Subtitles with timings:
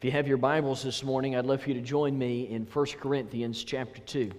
[0.00, 2.64] If you have your Bibles this morning, I'd love for you to join me in
[2.64, 4.30] 1 Corinthians chapter 2.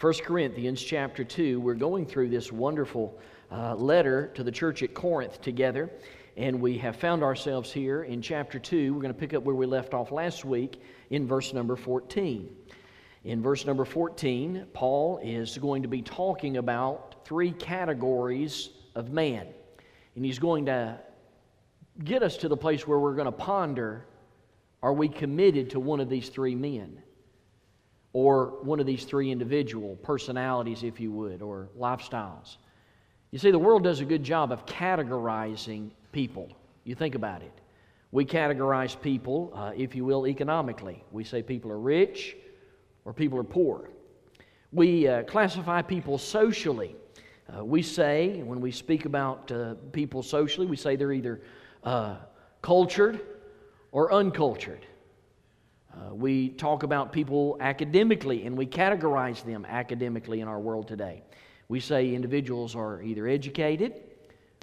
[0.00, 3.20] 1 Corinthians chapter 2, we're going through this wonderful
[3.50, 5.90] uh, letter to the church at Corinth together,
[6.38, 8.94] and we have found ourselves here in chapter 2.
[8.94, 12.48] We're going to pick up where we left off last week in verse number 14.
[13.24, 19.46] In verse number 14, Paul is going to be talking about three categories of man,
[20.16, 20.98] and he's going to
[22.02, 24.06] get us to the place where we're going to ponder
[24.82, 27.00] are we committed to one of these three men?
[28.14, 32.56] Or one of these three individual personalities, if you would, or lifestyles?
[33.30, 36.50] You see, the world does a good job of categorizing people.
[36.84, 37.52] You think about it.
[38.10, 41.02] We categorize people, uh, if you will, economically.
[41.10, 42.36] We say people are rich
[43.06, 43.88] or people are poor.
[44.70, 46.94] We uh, classify people socially.
[47.56, 51.40] Uh, we say, when we speak about uh, people socially, we say they're either
[51.84, 52.16] uh,
[52.60, 53.20] cultured
[53.92, 54.86] or uncultured.
[55.94, 61.22] Uh, we talk about people academically and we categorize them academically in our world today.
[61.68, 64.00] We say individuals are either educated,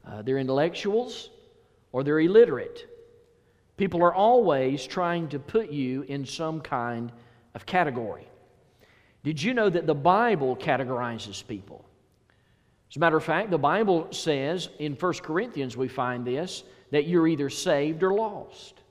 [0.05, 1.29] uh, they're intellectuals,
[1.91, 2.87] or they're illiterate.
[3.77, 7.11] People are always trying to put you in some kind
[7.55, 8.27] of category.
[9.23, 11.85] Did you know that the Bible categorizes people?
[12.89, 17.07] As a matter of fact, the Bible says in 1 Corinthians, we find this, that
[17.07, 18.81] you're either saved or lost.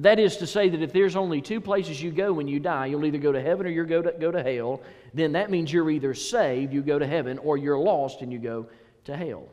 [0.00, 2.86] That is to say that if there's only two places you go when you die,
[2.86, 4.80] you'll either go to heaven or you go to, go to hell,
[5.12, 8.38] then that means you're either saved, you go to heaven, or you're lost and you
[8.38, 8.66] go
[9.04, 9.46] to hell.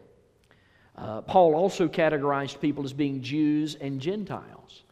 [0.96, 4.84] Uh, Paul also categorized people as being Jews and Gentiles.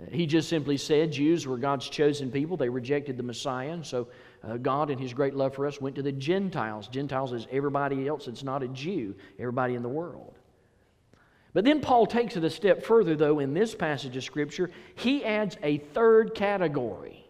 [0.00, 2.56] Uh, he just simply said Jews were God's chosen people.
[2.56, 4.08] They rejected the Messiah, and so
[4.42, 6.88] uh, God, in His great love for us, went to the Gentiles.
[6.88, 10.34] Gentiles is everybody else that's not a Jew, everybody in the world.
[11.54, 14.70] But then Paul takes it a step further, though, in this passage of Scripture.
[14.96, 17.24] He adds a third category.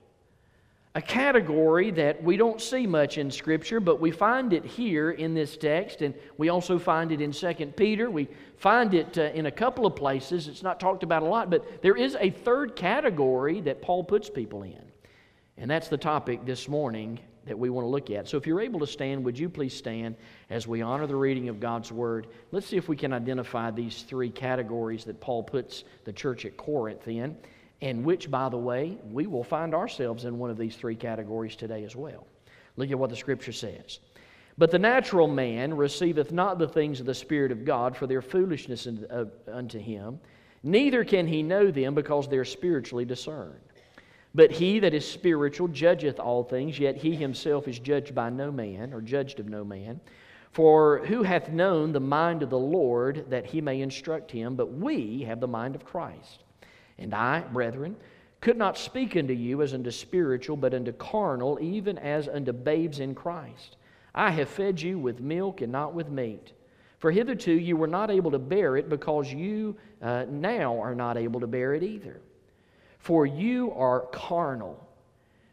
[0.97, 5.35] A category that we don't see much in Scripture, but we find it here in
[5.35, 8.11] this text, and we also find it in 2 Peter.
[8.11, 10.49] We find it uh, in a couple of places.
[10.49, 14.31] It's not talked about a lot, but there is a third category that Paul puts
[14.31, 14.81] people in.
[15.59, 18.29] And that's the topic this morning that we want to look at.
[18.29, 20.17] So if you're able to stand, would you please stand
[20.51, 22.29] as we honor the reading of God's Word?
[22.53, 26.57] Let's see if we can identify these three categories that Paul puts the church at
[26.57, 27.37] Corinth in,
[27.81, 31.57] and which, by the way, we will find ourselves in one of these three categories
[31.57, 32.27] today as well.
[32.77, 34.01] Look at what the Scripture says.
[34.57, 38.23] But the natural man receiveth not the things of the Spirit of God, for their
[38.23, 40.21] foolishness uh, unto him,
[40.63, 43.61] neither can he know them because they're spiritually discerned.
[44.35, 48.51] But he that is spiritual judgeth all things, yet he himself is judged by no
[48.51, 50.01] man, or judged of no man.
[50.51, 54.55] For who hath known the mind of the Lord that he may instruct him?
[54.57, 56.45] But we have the mind of Christ.
[56.99, 57.97] And I, brethren,
[58.41, 63.01] could not speak unto you as unto spiritual, but unto carnal, even as unto babes
[63.01, 63.77] in Christ.
[64.15, 66.53] I have fed you with milk and not with meat.
[66.99, 71.17] For hitherto you were not able to bear it, because you uh, now are not
[71.17, 72.21] able to bear it either.
[73.05, 74.83] For you are carnal.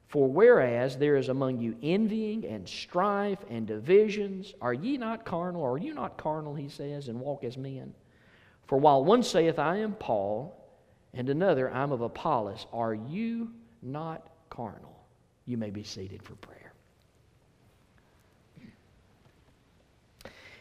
[0.08, 5.62] For whereas there is among you envying and strife and divisions, are ye not carnal?
[5.62, 7.94] Are you not carnal, he says, and walk as men?
[8.68, 10.58] For while one saith, I am Paul,
[11.14, 13.52] and another, I'm of Apollos, are you
[13.82, 15.06] not carnal?
[15.46, 16.61] You may be seated for prayer.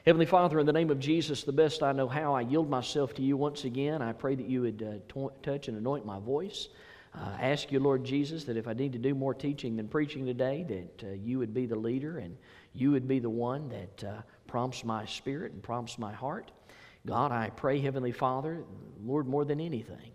[0.07, 3.13] Heavenly Father, in the name of Jesus, the best I know how, I yield myself
[3.15, 4.01] to you once again.
[4.01, 6.69] I pray that you would uh, touch and anoint my voice.
[7.15, 10.25] Uh, ask you, Lord Jesus, that if I need to do more teaching than preaching
[10.25, 12.35] today, that uh, you would be the leader and
[12.73, 16.51] you would be the one that uh, prompts my spirit and prompts my heart.
[17.07, 18.65] God, I pray, Heavenly Father,
[19.05, 20.13] Lord, more than anything,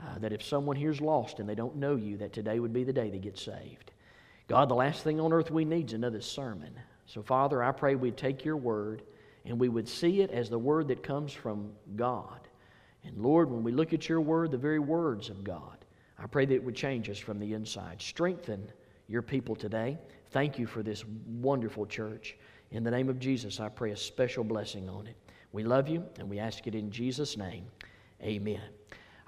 [0.00, 2.84] uh, that if someone here's lost and they don't know you, that today would be
[2.84, 3.90] the day they get saved.
[4.46, 6.78] God, the last thing on earth we need is another sermon.
[7.08, 9.02] So, Father, I pray we'd take your word
[9.46, 12.40] and we would see it as the word that comes from God.
[13.02, 15.86] And Lord, when we look at your word, the very words of God,
[16.18, 18.02] I pray that it would change us from the inside.
[18.02, 18.70] Strengthen
[19.08, 19.96] your people today.
[20.32, 22.36] Thank you for this wonderful church.
[22.72, 25.16] In the name of Jesus, I pray a special blessing on it.
[25.52, 27.64] We love you and we ask it in Jesus' name.
[28.22, 28.60] Amen.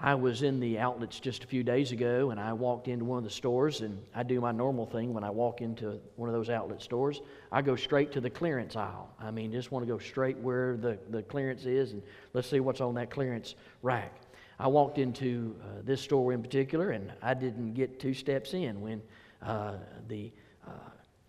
[0.03, 3.19] I was in the outlets just a few days ago and I walked into one
[3.19, 6.35] of the stores and I do my normal thing when I walk into one of
[6.35, 7.21] those outlet stores.
[7.53, 9.11] I go straight to the clearance aisle.
[9.21, 12.03] I mean, just want to go straight where the, the clearance is and
[12.33, 14.23] let's see what's on that clearance rack.
[14.59, 18.81] I walked into uh, this store in particular and I didn't get two steps in
[18.81, 19.03] when
[19.43, 19.75] uh,
[20.09, 20.33] the
[20.67, 20.71] uh,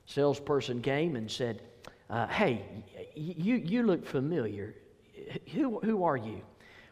[0.05, 1.61] salesperson came and said,
[2.09, 2.63] uh, Hey,
[3.15, 4.75] you, you look familiar.
[5.51, 6.39] Who, who are you?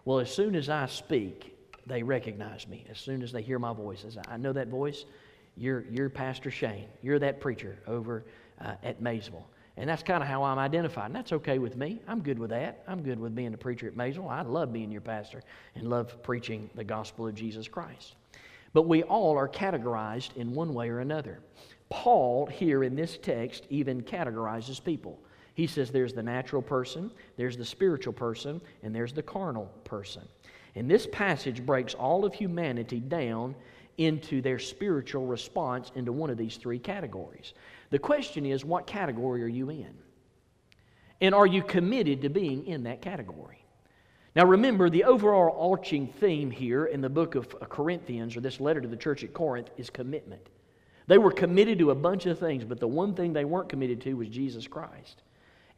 [0.04, 1.56] Well, as soon as I speak,
[1.90, 4.06] they recognize me as soon as they hear my voice.
[4.06, 5.06] As I know that voice,
[5.58, 6.88] you're, you're Pastor Shane.
[7.02, 8.24] You're that preacher over
[8.62, 9.46] uh, at Maysville.
[9.76, 11.08] And that's kind of how I'm identified.
[11.08, 12.02] And that's okay with me.
[12.08, 12.84] I'm good with that.
[12.88, 14.30] I'm good with being a preacher at Maysville.
[14.30, 15.42] I love being your pastor
[15.76, 18.16] and love preaching the gospel of Jesus Christ.
[18.74, 21.40] But we all are categorized in one way or another.
[21.90, 25.20] Paul, here in this text, even categorizes people.
[25.56, 30.28] He says there's the natural person, there's the spiritual person, and there's the carnal person.
[30.76, 33.56] And this passage breaks all of humanity down
[33.98, 37.54] into their spiritual response into one of these three categories.
[37.90, 39.94] The question is, what category are you in?
[41.22, 43.66] And are you committed to being in that category?
[44.36, 48.80] Now, remember, the overall arching theme here in the book of Corinthians, or this letter
[48.80, 50.48] to the church at Corinth, is commitment.
[51.08, 54.00] They were committed to a bunch of things, but the one thing they weren't committed
[54.02, 55.24] to was Jesus Christ.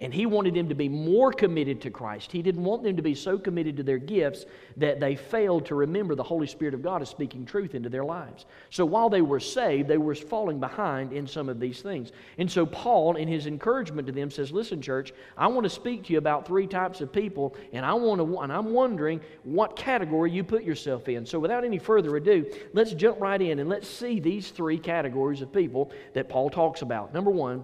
[0.01, 2.31] And he wanted them to be more committed to Christ.
[2.31, 4.45] He didn't want them to be so committed to their gifts
[4.77, 8.03] that they failed to remember the Holy Spirit of God is speaking truth into their
[8.03, 8.48] lives.
[8.71, 12.12] So while they were saved, they were falling behind in some of these things.
[12.39, 16.06] And so Paul, in his encouragement to them, says, Listen, church, I want to speak
[16.06, 19.75] to you about three types of people, and I want to and I'm wondering what
[19.75, 21.27] category you put yourself in.
[21.27, 25.42] So without any further ado, let's jump right in and let's see these three categories
[25.42, 27.13] of people that Paul talks about.
[27.13, 27.63] Number one,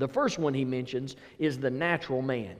[0.00, 2.56] the first one he mentions is the natural man.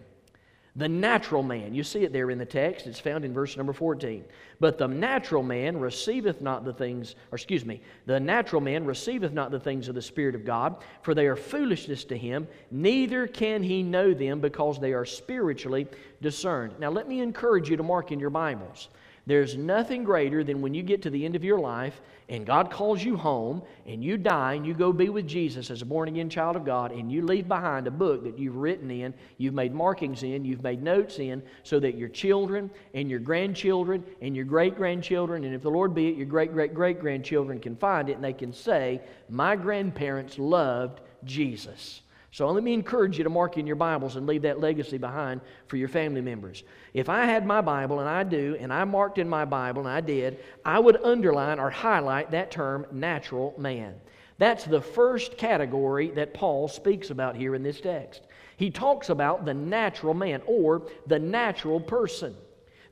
[0.76, 1.74] The natural man.
[1.74, 2.86] You see it there in the text.
[2.86, 4.24] It's found in verse number 14.
[4.60, 9.32] But the natural man receiveth not the things, or excuse me, the natural man receiveth
[9.32, 13.26] not the things of the Spirit of God, for they are foolishness to him, neither
[13.26, 15.88] can he know them because they are spiritually
[16.22, 16.78] discerned.
[16.78, 18.90] Now, let me encourage you to mark in your Bibles
[19.26, 22.70] there's nothing greater than when you get to the end of your life and God
[22.70, 26.08] calls you home and you die and you go be with Jesus as a born
[26.08, 29.54] again child of God and you leave behind a book that you've written in, you've
[29.54, 34.34] made markings in, you've made notes in, so that your children and your grandchildren and
[34.34, 37.76] your great grandchildren, and if the Lord be it, your great great great grandchildren can
[37.76, 42.02] find it and they can say, My grandparents loved Jesus.
[42.32, 45.40] So let me encourage you to mark in your Bibles and leave that legacy behind
[45.66, 46.62] for your family members.
[46.94, 49.90] If I had my Bible, and I do, and I marked in my Bible, and
[49.90, 53.94] I did, I would underline or highlight that term, natural man.
[54.38, 58.22] That's the first category that Paul speaks about here in this text.
[58.56, 62.36] He talks about the natural man or the natural person.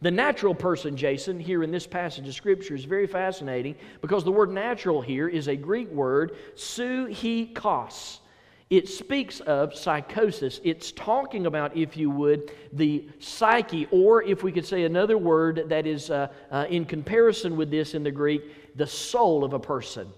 [0.00, 4.32] The natural person, Jason, here in this passage of Scripture is very fascinating because the
[4.32, 8.18] word natural here is a Greek word, suikos.
[8.70, 10.60] It speaks of psychosis.
[10.62, 15.64] It's talking about, if you would, the psyche, or if we could say another word
[15.70, 19.58] that is uh, uh, in comparison with this in the Greek, the soul of a
[19.58, 20.12] person.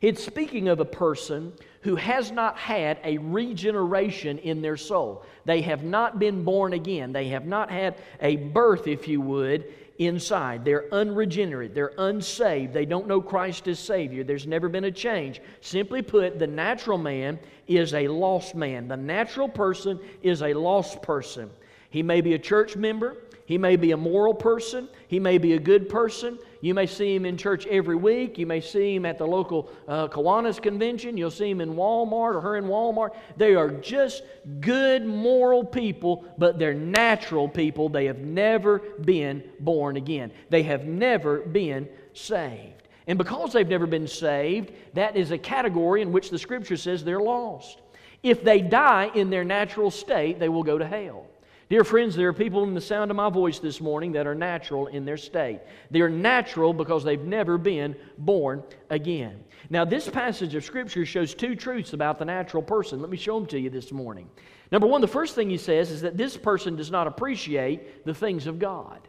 [0.00, 1.52] It's speaking of a person
[1.82, 5.24] who has not had a regeneration in their soul.
[5.44, 7.12] They have not been born again.
[7.12, 10.64] They have not had a birth, if you would, inside.
[10.64, 11.74] They're unregenerate.
[11.74, 12.72] They're unsaved.
[12.72, 14.24] They don't know Christ as Savior.
[14.24, 15.40] There's never been a change.
[15.60, 18.88] Simply put, the natural man is a lost man.
[18.88, 21.50] The natural person is a lost person.
[21.90, 23.16] He may be a church member.
[23.46, 24.88] He may be a moral person.
[25.06, 26.38] He may be a good person.
[26.60, 28.38] You may see him in church every week.
[28.38, 31.16] You may see him at the local uh, Kiwanis convention.
[31.16, 33.14] You'll see him in Walmart or her in Walmart.
[33.36, 34.24] They are just
[34.60, 37.88] good, moral people, but they're natural people.
[37.88, 42.72] They have never been born again, they have never been saved.
[43.08, 47.04] And because they've never been saved, that is a category in which the scripture says
[47.04, 47.80] they're lost.
[48.24, 51.26] If they die in their natural state, they will go to hell.
[51.68, 54.36] Dear friends, there are people in the sound of my voice this morning that are
[54.36, 55.60] natural in their state.
[55.90, 59.42] They're natural because they've never been born again.
[59.68, 63.00] Now, this passage of Scripture shows two truths about the natural person.
[63.00, 64.30] Let me show them to you this morning.
[64.70, 68.14] Number one, the first thing he says is that this person does not appreciate the
[68.14, 69.00] things of God.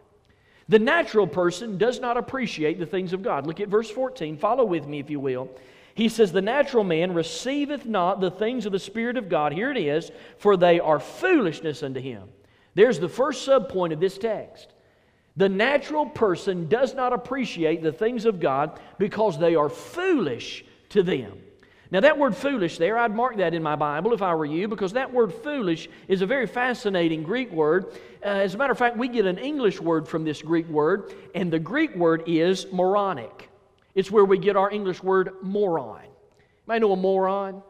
[0.68, 3.46] The natural person does not appreciate the things of God.
[3.46, 4.36] Look at verse 14.
[4.36, 5.52] Follow with me, if you will.
[5.94, 9.54] He says, The natural man receiveth not the things of the Spirit of God.
[9.54, 12.30] Here it is, for they are foolishness unto him.
[12.78, 14.68] There's the first subpoint of this text.
[15.36, 21.02] The natural person does not appreciate the things of God because they are foolish to
[21.02, 21.40] them.
[21.90, 24.68] Now, that word foolish there, I'd mark that in my Bible if I were you,
[24.68, 27.88] because that word foolish is a very fascinating Greek word.
[28.24, 31.16] Uh, as a matter of fact, we get an English word from this Greek word,
[31.34, 33.50] and the Greek word is moronic.
[33.96, 36.06] It's where we get our English word moron.
[36.68, 37.64] Might know a moron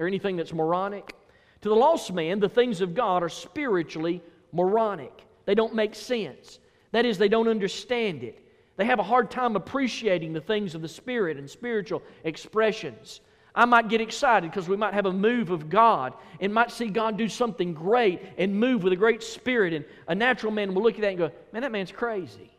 [0.00, 1.14] or anything that's moronic.
[1.60, 4.20] To the lost man, the things of God are spiritually
[4.52, 5.26] moronic.
[5.46, 6.58] They don't make sense.
[6.92, 8.44] That is, they don't understand it.
[8.76, 13.20] They have a hard time appreciating the things of the Spirit and spiritual expressions.
[13.54, 16.86] I might get excited because we might have a move of God and might see
[16.86, 19.72] God do something great and move with a great spirit.
[19.72, 22.52] And a natural man will look at that and go, Man, that man's crazy.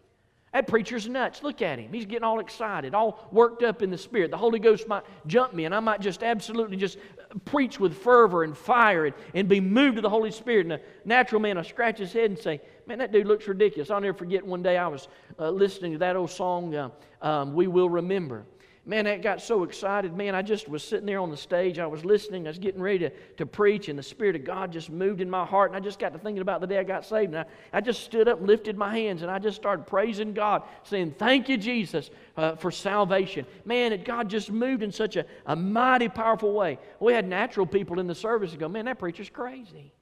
[0.52, 1.44] That preacher's nuts.
[1.44, 1.94] Look at him.
[1.94, 4.32] He's getting all excited, all worked up in the spirit.
[4.32, 6.98] The Holy Ghost might jump me, and I might just absolutely just
[7.46, 10.66] preach with fervor and fire and, and be moved to the Holy Spirit.
[10.66, 13.92] And a natural man will scratch his head and say, Man, that dude looks ridiculous.
[13.92, 15.08] I'll never forget one day I was
[15.38, 16.90] uh, listening to that old song, uh,
[17.22, 18.46] um, We Will Remember.
[18.86, 20.16] Man, that got so excited.
[20.16, 21.78] Man, I just was sitting there on the stage.
[21.78, 22.48] I was listening.
[22.48, 25.30] I was getting ready to, to preach, and the Spirit of God just moved in
[25.30, 25.70] my heart.
[25.70, 27.34] And I just got to thinking about the day I got saved.
[27.34, 30.64] And I, I just stood up lifted my hands, and I just started praising God,
[30.84, 33.46] saying, Thank you, Jesus, uh, for salvation.
[33.66, 36.80] Man, it, God just moved in such a, a mighty, powerful way.
[37.00, 39.94] We had natural people in the service go, Man, that preacher's crazy.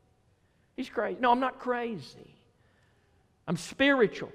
[0.78, 1.18] He's crazy.
[1.20, 2.36] No, I'm not crazy.
[3.48, 4.32] I'm spiritual.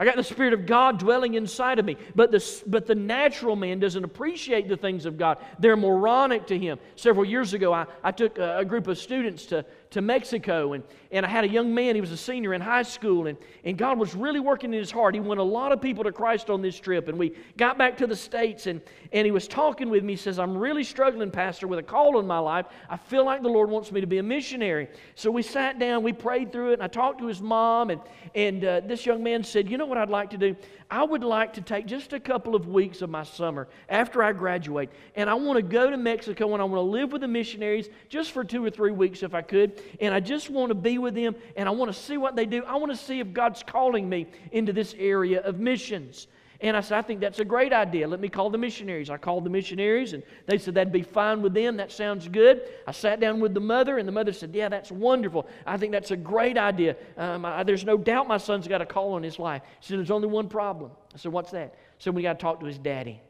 [0.00, 1.96] I got the Spirit of God dwelling inside of me.
[2.14, 5.38] But the, but the natural man doesn't appreciate the things of God.
[5.58, 6.78] They're moronic to him.
[6.94, 10.84] Several years ago, I, I took a, a group of students to, to Mexico, and,
[11.10, 13.78] and I had a young man, he was a senior in high school, and, and
[13.78, 15.14] God was really working in his heart.
[15.14, 17.96] He won a lot of people to Christ on this trip, and we got back
[17.98, 20.12] to the States, and, and he was talking with me.
[20.12, 22.66] He says, I'm really struggling, Pastor, with a call in my life.
[22.90, 24.88] I feel like the Lord wants me to be a missionary.
[25.14, 28.00] So we sat down, we prayed through it, and I talked to his mom, and,
[28.34, 30.54] and uh, this young man said, You know what I'd like to do?
[30.90, 34.32] I would like to take just a couple of weeks of my summer after I
[34.32, 37.28] graduate, and I want to go to Mexico and I want to live with the
[37.28, 40.74] missionaries just for two or three weeks if I could, and I just want to
[40.74, 42.64] be with them and I want to see what they do.
[42.64, 46.26] I want to see if God's calling me into this area of missions.
[46.60, 48.08] And I said, I think that's a great idea.
[48.08, 49.10] Let me call the missionaries.
[49.10, 51.76] I called the missionaries, and they said that'd be fine with them.
[51.76, 52.62] That sounds good.
[52.84, 55.46] I sat down with the mother, and the mother said, Yeah, that's wonderful.
[55.64, 56.96] I think that's a great idea.
[57.16, 59.62] Um, I, there's no doubt my son's got a call on his life.
[59.80, 60.90] She said, There's only one problem.
[61.14, 61.74] I said, What's that?
[61.98, 63.20] She said, we got to talk to his daddy.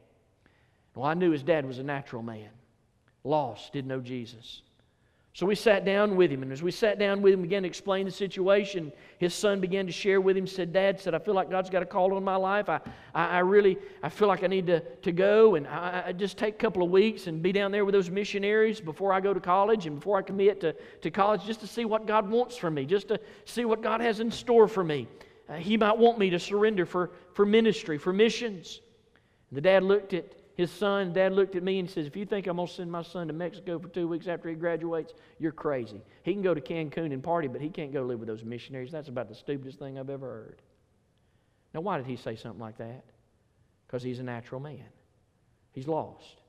[0.95, 2.51] Well, I knew his dad was a natural man,
[3.25, 4.63] lost, didn't know Jesus.
[5.35, 7.69] So we sat down with him, and as we sat down with him, began to
[7.69, 8.93] explain the situation.
[9.19, 10.47] His son began to share with him.
[10.47, 12.69] Said, "Dad, said I feel like God's got a call on my life.
[12.69, 12.81] I,
[13.15, 16.39] I, I really, I feel like I need to, to go, and I, I, just
[16.39, 19.33] take a couple of weeks and be down there with those missionaries before I go
[19.33, 22.57] to college and before I commit to, to college, just to see what God wants
[22.57, 25.07] from me, just to see what God has in store for me.
[25.49, 28.81] Uh, he might want me to surrender for, for ministry, for missions."
[29.51, 30.25] And the dad looked at
[30.59, 32.91] his son, dad looked at me and says, If you think I'm going to send
[32.91, 36.03] my son to Mexico for two weeks after he graduates, you're crazy.
[36.25, 38.91] He can go to Cancun and party, but he can't go live with those missionaries.
[38.91, 40.63] That's about the stupidest thing I've ever heard.
[41.73, 43.05] Now, why did he say something like that?
[43.87, 44.89] Because he's a natural man.
[45.71, 46.41] He's lost.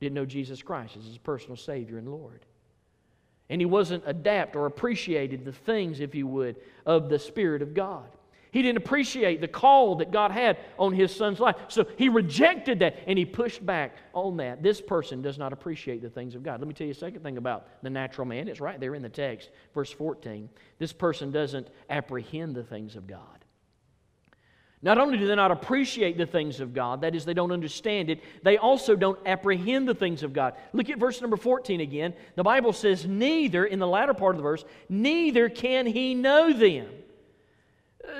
[0.00, 2.44] Didn't know Jesus Christ as his personal Savior and Lord.
[3.48, 7.72] And he wasn't adapt or appreciated the things, if you would, of the Spirit of
[7.72, 8.15] God.
[8.56, 11.56] He didn't appreciate the call that God had on his son's life.
[11.68, 14.62] So he rejected that and he pushed back on that.
[14.62, 16.58] This person does not appreciate the things of God.
[16.58, 18.48] Let me tell you a second thing about the natural man.
[18.48, 20.48] It's right there in the text, verse 14.
[20.78, 23.44] This person doesn't apprehend the things of God.
[24.80, 28.08] Not only do they not appreciate the things of God, that is, they don't understand
[28.08, 30.54] it, they also don't apprehend the things of God.
[30.72, 32.14] Look at verse number 14 again.
[32.36, 36.54] The Bible says, Neither, in the latter part of the verse, neither can he know
[36.54, 36.86] them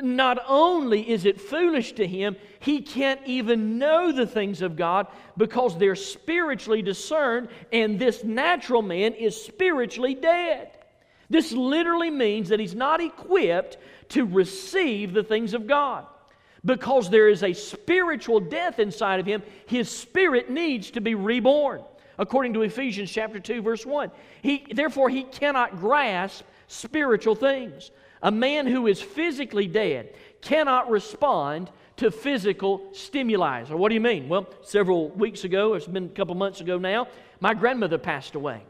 [0.02, 5.06] not only is it foolish to him, he can't even know the things of God
[5.36, 10.70] because they're spiritually discerned, and this natural man is spiritually dead.
[11.28, 13.78] This literally means that he's not equipped
[14.10, 16.06] to receive the things of God.
[16.64, 21.82] Because there is a spiritual death inside of him, his spirit needs to be reborn.
[22.18, 24.10] According to Ephesians chapter 2 verse 1.
[24.42, 27.90] He therefore he cannot grasp spiritual things.
[28.22, 33.64] A man who is physically dead cannot respond to physical stimuli.
[33.64, 34.28] So, what do you mean?
[34.28, 37.08] Well, several weeks ago, it's been a couple months ago now,
[37.40, 38.62] my grandmother passed away.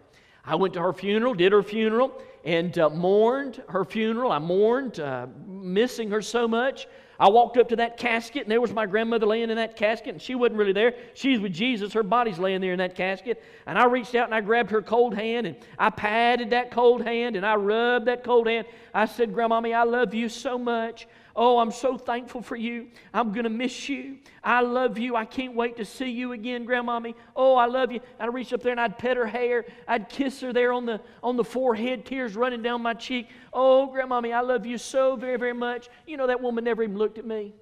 [0.44, 4.30] I went to her funeral, did her funeral, and uh, mourned her funeral.
[4.30, 6.86] I mourned, uh, missing her so much.
[7.18, 10.08] I walked up to that casket, and there was my grandmother laying in that casket,
[10.08, 10.94] and she wasn't really there.
[11.14, 11.92] She's with Jesus.
[11.92, 13.42] Her body's laying there in that casket.
[13.66, 17.02] And I reached out and I grabbed her cold hand, and I patted that cold
[17.02, 18.66] hand, and I rubbed that cold hand.
[18.92, 21.06] I said, Grandmommy, I love you so much.
[21.38, 22.88] Oh, I'm so thankful for you.
[23.12, 24.16] I'm going to miss you.
[24.42, 25.16] I love you.
[25.16, 27.14] I can't wait to see you again, Grandmommy.
[27.36, 28.00] Oh, I love you.
[28.18, 29.66] I'd reach up there and I'd pet her hair.
[29.86, 33.28] I'd kiss her there on the, on the forehead, tears running down my cheek.
[33.52, 35.90] Oh, Grandmommy, I love you so very, very much.
[36.06, 37.52] You know, that woman never even looked at me.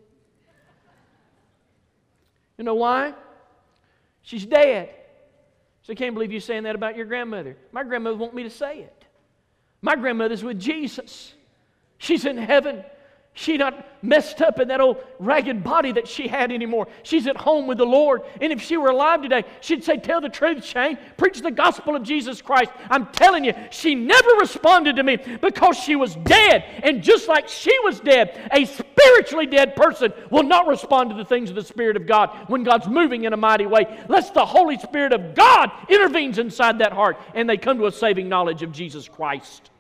[2.57, 3.13] You know why?
[4.23, 4.91] She's dead.
[5.83, 7.57] So I can't believe you're saying that about your grandmother.
[7.73, 9.05] My grandmother won't me to say it.
[9.83, 11.35] My grandmother's with Jesus.
[11.99, 12.85] She's in heaven.
[13.37, 16.87] She not messed up in that old ragged body that she had anymore.
[17.03, 18.23] She's at home with the Lord.
[18.41, 20.97] And if she were alive today, she'd say, Tell the truth, Shane.
[21.17, 22.71] Preach the gospel of Jesus Christ.
[22.89, 26.65] I'm telling you, she never responded to me because she was dead.
[26.85, 31.25] And just like she was dead, a spiritually dead person will not respond to the
[31.25, 33.85] things of the Spirit of God when God's moving in a mighty way.
[34.05, 37.93] Unless the Holy Spirit of God intervenes inside that heart and they come to a
[37.93, 39.71] saving knowledge of Jesus Christ.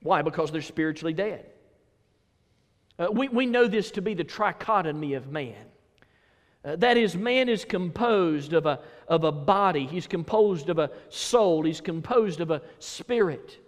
[0.00, 0.22] Why?
[0.22, 1.46] Because they're spiritually dead.
[2.98, 5.54] Uh, we, we know this to be the trichotomy of man.
[6.64, 10.90] Uh, that is, man is composed of a, of a body, he's composed of a
[11.10, 13.58] soul, he's composed of a spirit.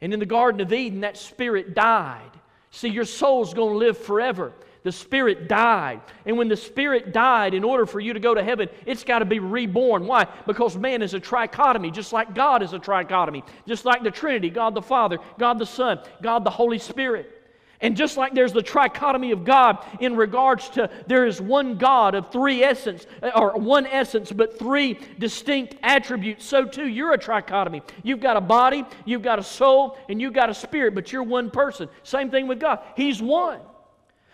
[0.00, 2.30] And in the Garden of Eden, that spirit died.
[2.70, 4.52] See, your soul's going to live forever.
[4.82, 6.00] The spirit died.
[6.26, 9.18] And when the spirit died, in order for you to go to heaven, it's got
[9.18, 10.06] to be reborn.
[10.06, 10.28] Why?
[10.46, 14.48] Because man is a trichotomy, just like God is a trichotomy, just like the Trinity
[14.48, 17.35] God the Father, God the Son, God the Holy Spirit.
[17.80, 22.14] And just like there's the trichotomy of God in regards to there is one God
[22.14, 27.18] of three essence, uh, or one essence, but three distinct attributes, so too you're a
[27.18, 27.82] trichotomy.
[28.02, 31.22] You've got a body, you've got a soul, and you've got a spirit, but you're
[31.22, 31.88] one person.
[32.02, 32.80] Same thing with God.
[32.96, 33.60] He's one.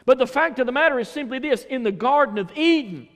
[0.05, 3.09] But the fact of the matter is simply this in the Garden of Eden,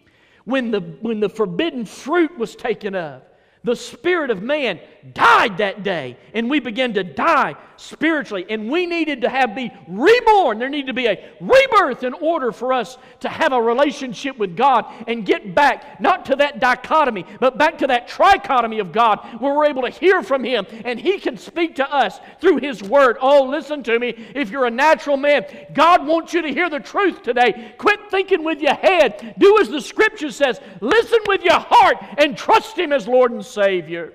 [0.44, 3.22] when the, when the forbidden fruit was taken of,
[3.64, 4.78] the spirit of man
[5.12, 8.46] died that day, and we began to die spiritually.
[8.48, 10.58] And we needed to have be reborn.
[10.58, 14.56] There needed to be a rebirth in order for us to have a relationship with
[14.56, 19.20] God and get back, not to that dichotomy, but back to that trichotomy of God
[19.40, 22.82] where we're able to hear from Him and He can speak to us through His
[22.82, 23.16] Word.
[23.20, 24.14] Oh, listen to me.
[24.34, 27.74] If you're a natural man, God wants you to hear the truth today.
[27.78, 29.34] Quit thinking with your head.
[29.38, 30.60] Do as the Scripture says.
[30.80, 34.12] Listen with your heart and trust Him as Lord and Savior.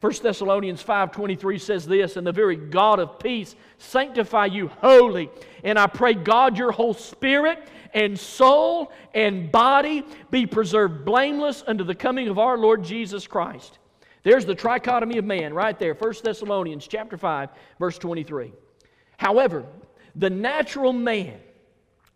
[0.00, 5.28] 1 Thessalonians 5:23 says this, and the very God of peace sanctify you wholly.
[5.64, 11.82] And I pray God your whole spirit and soul and body be preserved blameless unto
[11.82, 13.78] the coming of our Lord Jesus Christ.
[14.22, 15.94] There's the trichotomy of man right there.
[15.94, 17.50] 1 Thessalonians chapter 5
[17.80, 18.52] verse 23.
[19.16, 19.66] However,
[20.14, 21.40] the natural man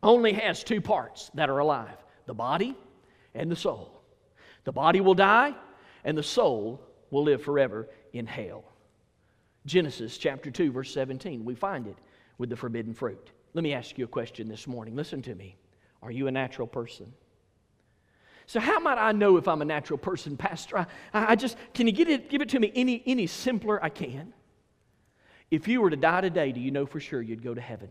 [0.05, 1.97] only has two parts that are alive,
[2.27, 2.77] the body
[3.35, 4.03] and the soul.
[4.65, 5.55] The body will die
[6.05, 6.81] and the soul
[7.13, 8.65] will live forever in hell.
[9.65, 11.97] Genesis chapter 2, verse 17, we find it
[12.39, 13.31] with the forbidden fruit.
[13.55, 14.97] Let me ask you a question this morning.
[14.97, 15.57] Listen to me.
[16.03, 17.13] Are you a natural person?
[18.47, 20.79] So, how might I know if I'm a natural person, Pastor?
[20.79, 23.89] I, I just, can you get it, give it to me any, any simpler I
[23.89, 24.33] can?
[25.51, 27.91] If you were to die today, do you know for sure you'd go to heaven?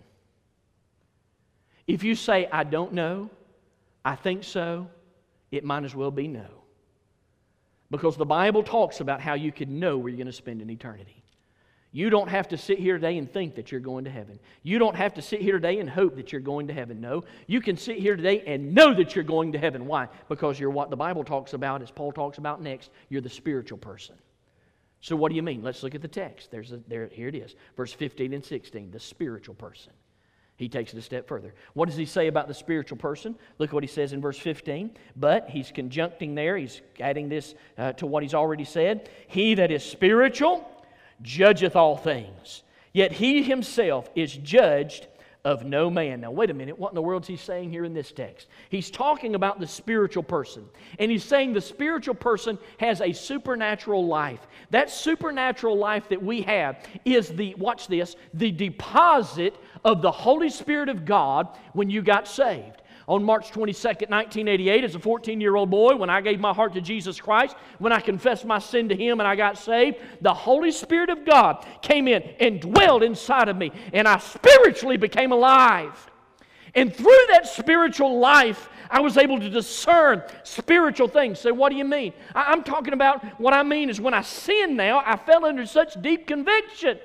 [1.87, 3.29] If you say, I don't know,
[4.03, 4.89] I think so,
[5.51, 6.60] it might as well be no.
[7.91, 10.69] Because the Bible talks about how you can know where you're going to spend an
[10.69, 11.21] eternity.
[11.93, 14.39] You don't have to sit here today and think that you're going to heaven.
[14.63, 17.01] You don't have to sit here today and hope that you're going to heaven.
[17.01, 19.85] No, you can sit here today and know that you're going to heaven.
[19.85, 20.07] Why?
[20.29, 23.77] Because you're what the Bible talks about, as Paul talks about next, you're the spiritual
[23.77, 24.15] person.
[25.01, 25.63] So, what do you mean?
[25.63, 26.49] Let's look at the text.
[26.49, 29.91] There's a, there, here it is, verse 15 and 16, the spiritual person.
[30.61, 31.55] He takes it a step further.
[31.73, 33.35] What does he say about the spiritual person?
[33.57, 34.91] Look what he says in verse 15.
[35.15, 39.09] But he's conjuncting there, he's adding this uh, to what he's already said.
[39.27, 40.69] He that is spiritual
[41.23, 42.61] judgeth all things,
[42.93, 45.07] yet he himself is judged
[45.43, 46.21] of no man.
[46.21, 46.77] Now, wait a minute.
[46.77, 48.47] What in the world is he saying here in this text?
[48.69, 50.65] He's talking about the spiritual person.
[50.99, 54.45] And he's saying the spiritual person has a supernatural life.
[54.69, 60.49] That supernatural life that we have is the, watch this, the deposit of the Holy
[60.49, 65.55] Spirit of God when you got saved on March 22nd, 1988, as a 14 year
[65.55, 68.87] old boy, when I gave my heart to Jesus Christ, when I confessed my sin
[68.89, 73.03] to Him and I got saved, the Holy Spirit of God came in and dwelled
[73.03, 76.09] inside of me, and I spiritually became alive.
[76.73, 81.39] And through that spiritual life, I was able to discern spiritual things.
[81.39, 82.13] So, what do you mean?
[82.33, 86.01] I'm talking about what I mean is when I sin now, I fell under such
[86.01, 86.97] deep conviction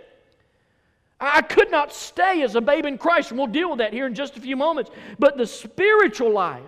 [1.18, 4.07] I could not stay as a babe in Christ, and we'll deal with that here
[4.07, 4.90] in just a few moments.
[5.18, 6.62] But the spiritual life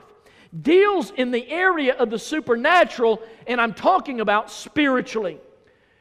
[0.62, 5.38] deals in the area of the supernatural, and I'm talking about spiritually.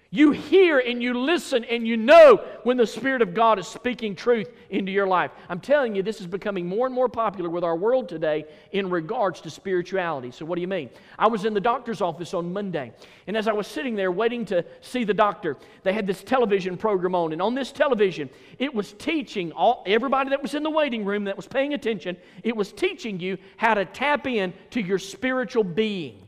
[0.10, 4.16] You hear and you listen and you know when the Spirit of God is speaking
[4.16, 5.32] truth into your life.
[5.50, 8.90] I'm telling you, this is becoming more and more popular with our world today in
[8.90, 10.32] regards to spirituality.
[10.32, 10.90] So, what do you mean?
[11.20, 12.94] I was in the doctor's office on Monday,
[13.28, 16.78] and as I was sitting there waiting to see the doctor, they had this television
[16.78, 17.34] program on.
[17.34, 21.26] And on this television, it was teaching all, everybody that was in the waiting room
[21.26, 25.66] that was paying attention, it was teaching you how to tap in to your spiritual
[25.66, 26.27] being.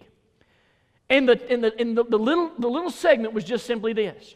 [1.09, 4.35] And, the, and, the, and the, the, little, the little segment was just simply this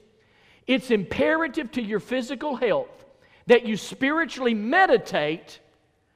[0.65, 3.05] it's imperative to your physical health
[3.47, 5.59] that you spiritually meditate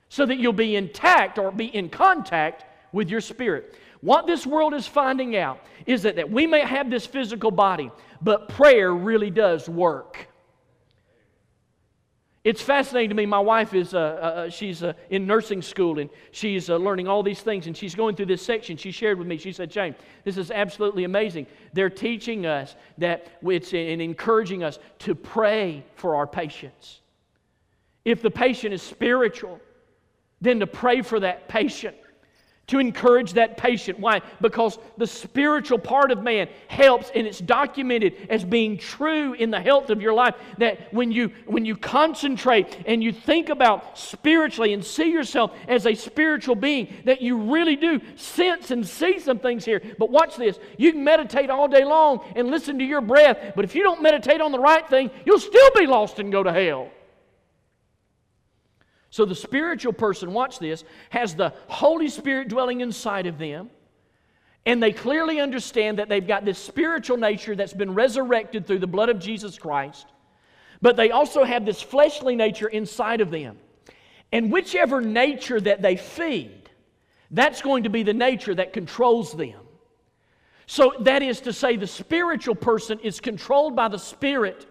[0.10, 3.76] so that you'll be intact or be in contact with your spirit.
[4.02, 7.92] What this world is finding out is that, that we may have this physical body,
[8.22, 10.30] but prayer really does work.
[12.48, 13.26] It's fascinating to me.
[13.26, 17.06] My wife is uh, uh, uh she's uh, in nursing school and she's uh, learning
[17.06, 17.68] all these things.
[17.68, 18.78] And she's going through this section.
[18.78, 19.38] She shared with me.
[19.38, 21.48] She said, "Shane, this is absolutely amazing.
[21.74, 27.02] They're teaching us that it's and encouraging us to pray for our patients.
[28.06, 29.60] If the patient is spiritual,
[30.40, 31.98] then to pray for that patient."
[32.68, 33.98] To encourage that patient.
[33.98, 34.22] Why?
[34.42, 39.60] Because the spiritual part of man helps and it's documented as being true in the
[39.60, 44.74] health of your life that when you when you concentrate and you think about spiritually
[44.74, 49.40] and see yourself as a spiritual being that you really do sense and see some
[49.40, 49.82] things here.
[49.98, 50.60] But watch this.
[50.78, 54.02] You can meditate all day long and listen to your breath, but if you don't
[54.02, 56.90] meditate on the right thing, you'll still be lost and go to hell.
[59.10, 63.70] So the spiritual person, watch this, has the Holy Spirit dwelling inside of them.
[64.66, 68.88] And they clearly understand that they've got this spiritual nature that's been resurrected through the
[68.88, 70.08] blood of Jesus Christ.
[70.82, 73.58] But they also have this fleshly nature inside of them.
[74.32, 76.70] And whichever nature that they feed,
[77.32, 79.60] that's going to be the nature that controls them.
[80.66, 84.68] So that is to say, the spiritual person is controlled by the Spirit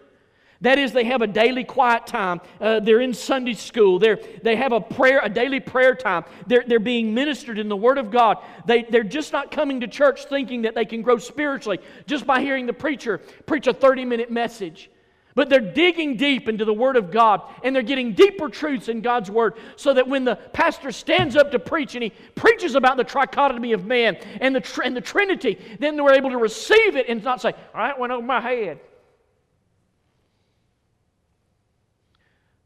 [0.61, 2.41] that is, they have a daily quiet time.
[2.59, 3.99] Uh, they're in Sunday school.
[3.99, 6.25] They're, they have a prayer, a daily prayer time.
[6.47, 8.37] They're, they're being ministered in the Word of God.
[8.65, 12.41] They, they're just not coming to church thinking that they can grow spiritually just by
[12.41, 14.89] hearing the preacher preach a 30 minute message.
[15.35, 19.01] But they're digging deep into the Word of God and they're getting deeper truths in
[19.01, 22.97] God's Word so that when the pastor stands up to preach and he preaches about
[22.97, 27.07] the trichotomy of man and the, and the Trinity, then they're able to receive it
[27.07, 28.79] and not say, All right, went over my head.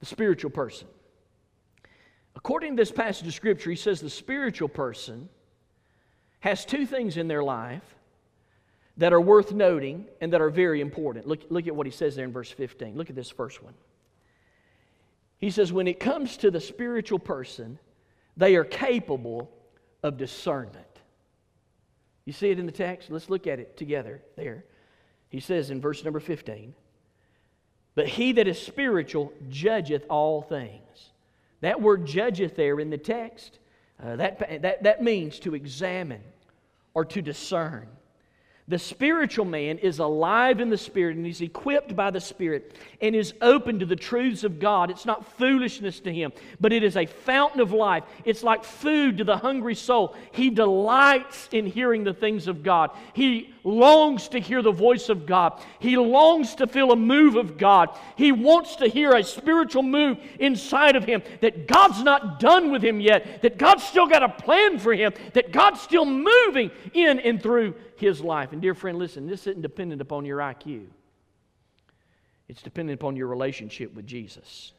[0.02, 0.88] The spiritual person.
[2.36, 5.30] According to this passage of Scripture, he says the spiritual person
[6.42, 7.84] has two things in their life
[8.98, 11.28] that are worth noting and that are very important.
[11.28, 12.98] Look, look at what he says there in verse 15.
[12.98, 13.74] Look at this first one.
[15.38, 17.80] He says, When it comes to the spiritual person,
[18.36, 19.52] they are capable
[20.04, 20.86] of discernment.
[22.26, 23.12] You see it in the text?
[23.12, 24.66] Let's look at it together there.
[25.30, 26.74] He says in verse number 15,
[27.96, 31.12] but he that is spiritual judgeth all things.
[31.62, 33.60] That word judgeth there in the text,
[34.04, 36.24] uh, that, that, that means to examine
[36.94, 37.88] or to discern.
[38.68, 43.14] The spiritual man is alive in the Spirit and he's equipped by the Spirit and
[43.14, 44.90] is open to the truths of God.
[44.90, 48.04] It's not foolishness to him, but it is a fountain of life.
[48.24, 50.16] It's like food to the hungry soul.
[50.32, 52.92] He delights in hearing the things of God.
[53.14, 55.62] He longs to hear the voice of God.
[55.80, 57.98] He longs to feel a move of God.
[58.16, 62.84] He wants to hear a spiritual move inside of him that God's not done with
[62.84, 67.20] him yet, that God's still got a plan for him, that God's still moving in
[67.20, 68.52] and through his life.
[68.52, 70.88] And dear friend, listen, this isn't dependent upon your IQ.
[72.50, 74.74] It's dependent upon your relationship with Jesus.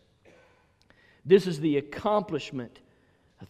[1.24, 2.80] This is the accomplishment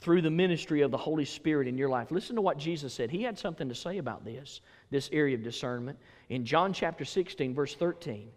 [0.01, 2.11] through the ministry of the Holy Spirit in your life.
[2.11, 3.11] Listen to what Jesus said.
[3.11, 5.99] He had something to say about this, this area of discernment.
[6.29, 8.29] In John chapter 16, verse 13,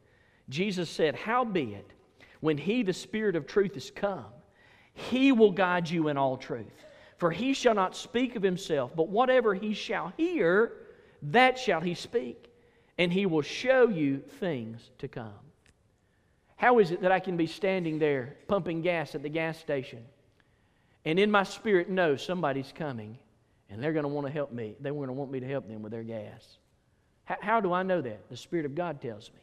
[0.49, 1.91] Jesus said, Howbeit,
[2.41, 4.25] when He, the Spirit of truth, is come,
[4.93, 6.85] He will guide you in all truth.
[7.17, 10.73] For He shall not speak of Himself, but whatever He shall hear,
[11.23, 12.51] that shall He speak,
[12.97, 15.33] and He will show you things to come.
[16.57, 20.03] How is it that I can be standing there pumping gas at the gas station?
[21.05, 23.17] And in my spirit know somebody's coming
[23.69, 24.75] and they're going to want to help me.
[24.79, 26.57] They're going to want me to help them with their gas.
[27.25, 28.29] How, how do I know that?
[28.29, 29.41] The Spirit of God tells me.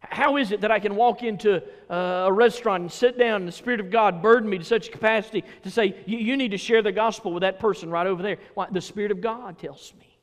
[0.00, 3.52] How is it that I can walk into a restaurant and sit down and the
[3.52, 6.82] Spirit of God burden me to such a capacity to say, you need to share
[6.82, 8.38] the gospel with that person right over there?
[8.54, 10.15] Why, the Spirit of God tells me.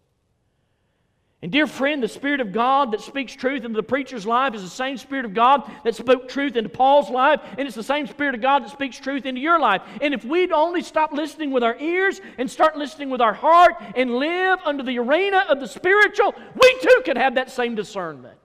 [1.44, 4.62] And, dear friend, the Spirit of God that speaks truth into the preacher's life is
[4.62, 8.08] the same Spirit of God that spoke truth into Paul's life, and it's the same
[8.08, 9.82] Spirit of God that speaks truth into your life.
[10.02, 13.74] And if we'd only stop listening with our ears and start listening with our heart
[13.94, 18.40] and live under the arena of the spiritual, we too could have that same discernment.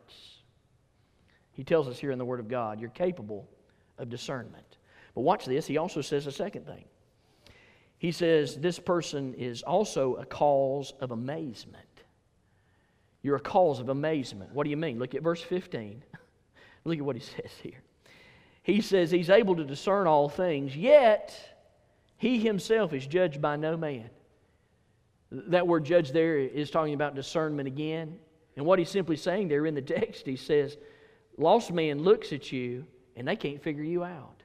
[1.53, 3.49] He tells us here in the Word of God, you're capable
[3.97, 4.77] of discernment.
[5.15, 6.85] But watch this, he also says a second thing.
[7.99, 11.88] He says this person is also a cause of amazement.
[13.23, 14.53] You're a cause of amazement.
[14.53, 14.99] What do you mean?
[14.99, 16.03] Look at verse 15.
[16.85, 17.83] Look at what he says here.
[18.63, 21.35] He says he's able to discern all things, yet
[22.17, 24.11] he himself is judged by no man.
[25.31, 28.19] That word judge there is talking about discernment again.
[28.57, 30.77] And what he's simply saying there in the text, he says,
[31.37, 32.85] Lost man looks at you
[33.17, 34.43] and they can't figure you out.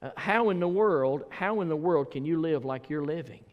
[0.00, 3.44] Uh, how in the world, how in the world can you live like you're living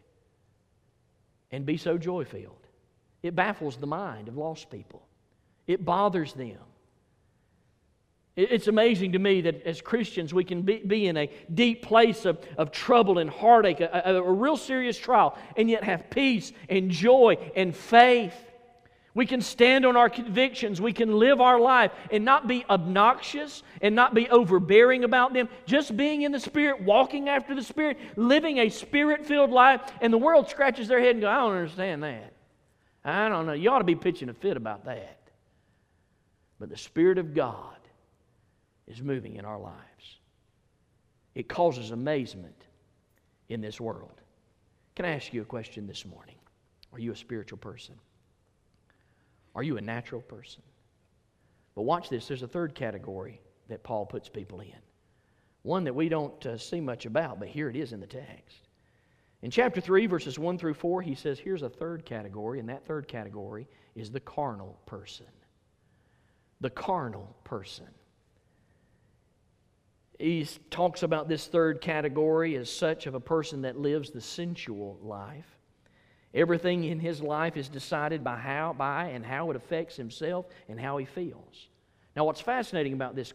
[1.51, 2.64] and be so joy filled?
[3.26, 5.02] It baffles the mind of lost people.
[5.66, 6.60] It bothers them.
[8.36, 12.26] It's amazing to me that as Christians we can be, be in a deep place
[12.26, 16.52] of, of trouble and heartache, a, a, a real serious trial, and yet have peace
[16.70, 18.36] and joy and faith.
[19.16, 20.80] We can stand on our convictions.
[20.80, 25.48] We can live our life and not be obnoxious and not be overbearing about them.
[25.66, 29.82] Just being in the Spirit, walking after the Spirit, living a Spirit filled life.
[30.02, 32.35] And the world scratches their head and go, I don't understand that.
[33.06, 33.54] I don't know.
[33.54, 35.20] You ought to be pitching a fit about that.
[36.60, 37.78] But the Spirit of God
[38.88, 40.20] is moving in our lives.
[41.36, 42.65] It causes amazement
[43.50, 44.22] in this world.
[44.96, 46.36] Can I ask you a question this morning?
[46.94, 47.96] Are you a spiritual person?
[49.54, 50.63] Are you a natural person?
[51.76, 54.74] But watch this there's a third category that Paul puts people in.
[55.63, 58.64] One that we don't uh, see much about, but here it is in the text.
[59.45, 62.84] In chapter 3, verses 1 through 4, he says, Here's a third category, and that
[62.88, 65.27] third category is the carnal person.
[66.62, 67.86] The carnal person.
[70.17, 74.97] He talks about this third category as such of a person that lives the sensual
[75.03, 75.60] life.
[76.34, 80.79] Everything in his life is decided by how, by and how it affects himself and
[80.79, 81.67] how he feels.
[82.15, 83.31] Now, what's fascinating about this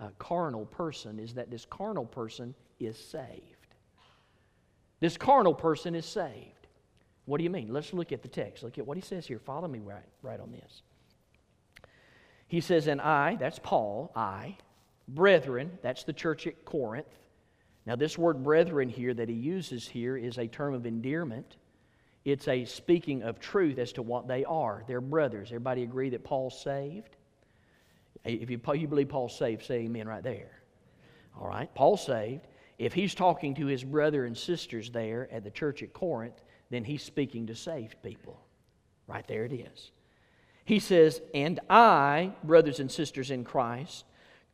[0.00, 3.53] uh, carnal person is that this carnal person is saved.
[5.00, 6.66] This carnal person is saved.
[7.26, 7.72] What do you mean?
[7.72, 8.62] Let's look at the text.
[8.62, 9.38] Look at what he says here.
[9.38, 10.82] Follow me right, right on this.
[12.48, 14.56] He says, And I, that's Paul, I,
[15.08, 17.06] brethren, that's the church at Corinth.
[17.86, 21.56] Now, this word brethren here that he uses here is a term of endearment.
[22.24, 24.82] It's a speaking of truth as to what they are.
[24.86, 25.48] They're brothers.
[25.48, 27.16] Everybody agree that Paul's saved?
[28.24, 30.62] If you, you believe Paul's saved, say amen right there.
[31.38, 32.46] All right, Paul's saved.
[32.78, 36.84] If he's talking to his brother and sisters there at the church at Corinth, then
[36.84, 38.40] he's speaking to saved people.
[39.06, 39.90] Right there it is.
[40.64, 44.04] He says, And I, brothers and sisters in Christ,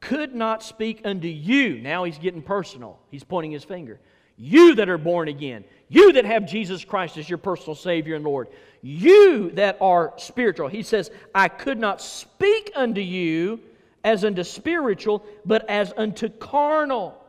[0.00, 1.78] could not speak unto you.
[1.80, 2.98] Now he's getting personal.
[3.10, 4.00] He's pointing his finger.
[4.36, 8.24] You that are born again, you that have Jesus Christ as your personal Savior and
[8.24, 8.48] Lord,
[8.80, 10.68] you that are spiritual.
[10.68, 13.60] He says, I could not speak unto you
[14.02, 17.19] as unto spiritual, but as unto carnal,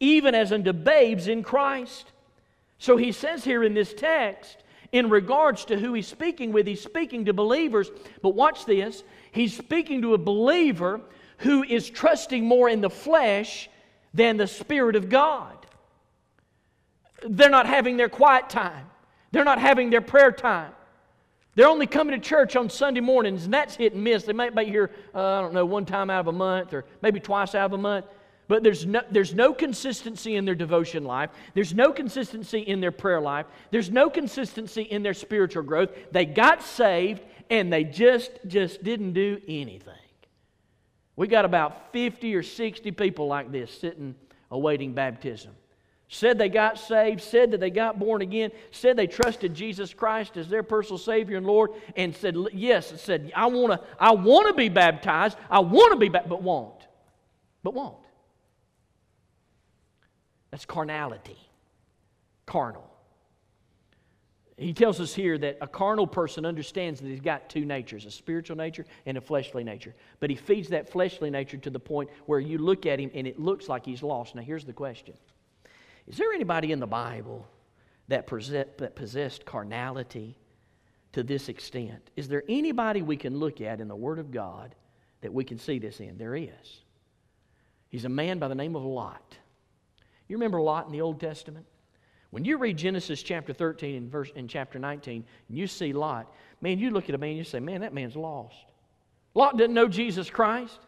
[0.00, 2.10] even as unto babes in Christ.
[2.78, 6.82] So he says here in this text, in regards to who he's speaking with, he's
[6.82, 7.90] speaking to believers.
[8.22, 9.04] But watch this.
[9.30, 11.00] He's speaking to a believer
[11.38, 13.68] who is trusting more in the flesh
[14.12, 15.54] than the Spirit of God.
[17.22, 18.86] They're not having their quiet time,
[19.30, 20.72] they're not having their prayer time.
[21.56, 24.22] They're only coming to church on Sunday mornings, and that's hit and miss.
[24.22, 26.84] They might be here, uh, I don't know, one time out of a month or
[27.02, 28.06] maybe twice out of a month.
[28.50, 31.30] But there's no, there's no consistency in their devotion life.
[31.54, 33.46] There's no consistency in their prayer life.
[33.70, 35.90] There's no consistency in their spiritual growth.
[36.10, 39.94] They got saved and they just just didn't do anything.
[41.14, 44.16] We got about 50 or 60 people like this sitting
[44.50, 45.52] awaiting baptism.
[46.08, 50.36] Said they got saved, said that they got born again, said they trusted Jesus Christ
[50.36, 54.54] as their personal Savior and Lord, and said, Yes, said, I want to I wanna
[54.54, 56.88] be baptized, I want to be baptized, but won't.
[57.62, 57.94] But won't.
[60.50, 61.38] That's carnality.
[62.46, 62.90] Carnal.
[64.60, 68.10] He tells us here that a carnal person understands that he's got two natures, a
[68.10, 69.94] spiritual nature and a fleshly nature.
[70.20, 73.26] But he feeds that fleshly nature to the point where you look at him and
[73.26, 74.34] it looks like he's lost.
[74.34, 75.14] Now, here's the question
[76.06, 77.46] Is there anybody in the Bible
[78.08, 80.36] that, that possessed carnality
[81.12, 82.10] to this extent?
[82.14, 84.74] Is there anybody we can look at in the Word of God
[85.22, 86.18] that we can see this in?
[86.18, 86.82] There is.
[87.88, 89.38] He's a man by the name of Lot.
[90.30, 91.66] You remember Lot in the Old Testament?
[92.30, 96.32] When you read Genesis chapter 13 and verse in chapter 19, and you see Lot,
[96.60, 98.54] man, you look at a man and you say, man, that man's lost.
[99.34, 100.78] Lot didn't know Jesus Christ.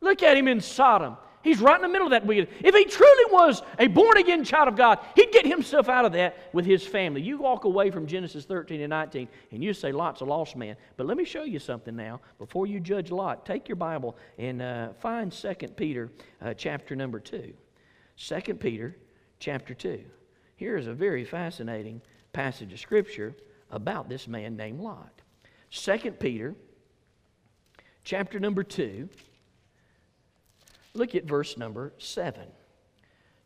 [0.00, 1.16] Look at him in Sodom.
[1.42, 2.48] He's right in the middle of that wicked.
[2.60, 6.12] If he truly was a born again child of God, he'd get himself out of
[6.12, 7.22] that with his family.
[7.22, 10.76] You walk away from Genesis 13 and 19 and you say Lot's a lost man.
[10.96, 12.20] But let me show you something now.
[12.38, 16.08] Before you judge Lot, take your Bible and uh, find 2 Peter
[16.40, 17.52] uh, chapter number 2.
[18.16, 18.96] 2 Peter
[19.38, 20.00] chapter 2.
[20.56, 22.00] Here is a very fascinating
[22.32, 23.34] passage of Scripture
[23.70, 25.22] about this man named Lot.
[25.70, 26.54] 2 Peter,
[28.04, 29.08] chapter number 2,
[30.94, 32.46] look at verse number 7.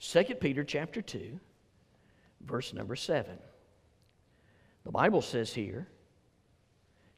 [0.00, 1.38] 2 Peter, chapter 2,
[2.42, 3.38] verse number 7.
[4.84, 5.88] The Bible says here,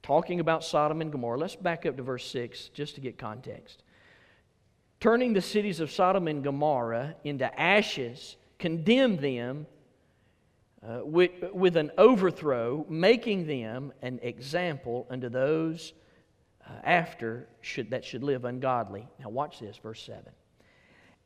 [0.03, 3.83] talking about Sodom and Gomorrah, let's back up to verse 6 just to get context.
[5.01, 9.67] Turning the cities of Sodom and Gomorrah into ashes, condemned them
[10.87, 15.93] uh, with, with an overthrow, making them an example unto those
[16.67, 19.07] uh, after should, that should live ungodly.
[19.19, 20.25] Now, watch this, verse 7.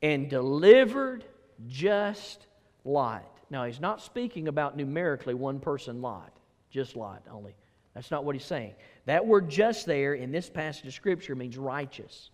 [0.02, 1.24] And delivered
[1.66, 2.46] just
[2.84, 3.38] Lot.
[3.50, 6.32] Now, he's not speaking about numerically one person Lot,
[6.70, 7.54] just Lot only.
[7.94, 8.74] That's not what he's saying.
[9.04, 12.30] That word just there in this passage of Scripture means righteous.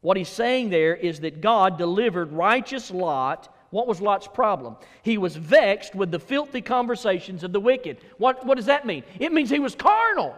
[0.00, 3.54] What he's saying there is that God delivered righteous Lot.
[3.70, 4.76] What was Lot's problem?
[5.02, 7.98] He was vexed with the filthy conversations of the wicked.
[8.16, 9.02] What, what does that mean?
[9.18, 10.36] It means he was carnal.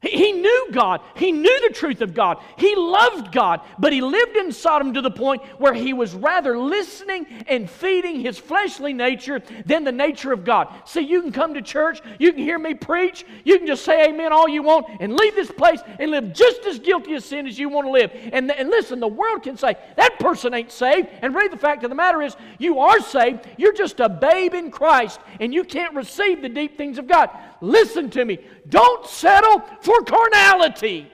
[0.00, 1.00] He knew God.
[1.16, 2.38] He knew the truth of God.
[2.56, 3.62] He loved God.
[3.80, 8.20] But he lived in Sodom to the point where he was rather listening and feeding
[8.20, 10.72] his fleshly nature than the nature of God.
[10.84, 14.08] See, you can come to church, you can hear me preach, you can just say
[14.08, 17.48] amen all you want and leave this place and live just as guilty of sin
[17.48, 18.12] as you want to live.
[18.32, 21.08] And, and listen, the world can say, that person ain't saved.
[21.22, 23.48] And really, the fact of the matter is, you are saved.
[23.56, 27.30] You're just a babe in Christ and you can't receive the deep things of God.
[27.60, 28.38] Listen to me.
[28.68, 31.10] Don't settle for carnality.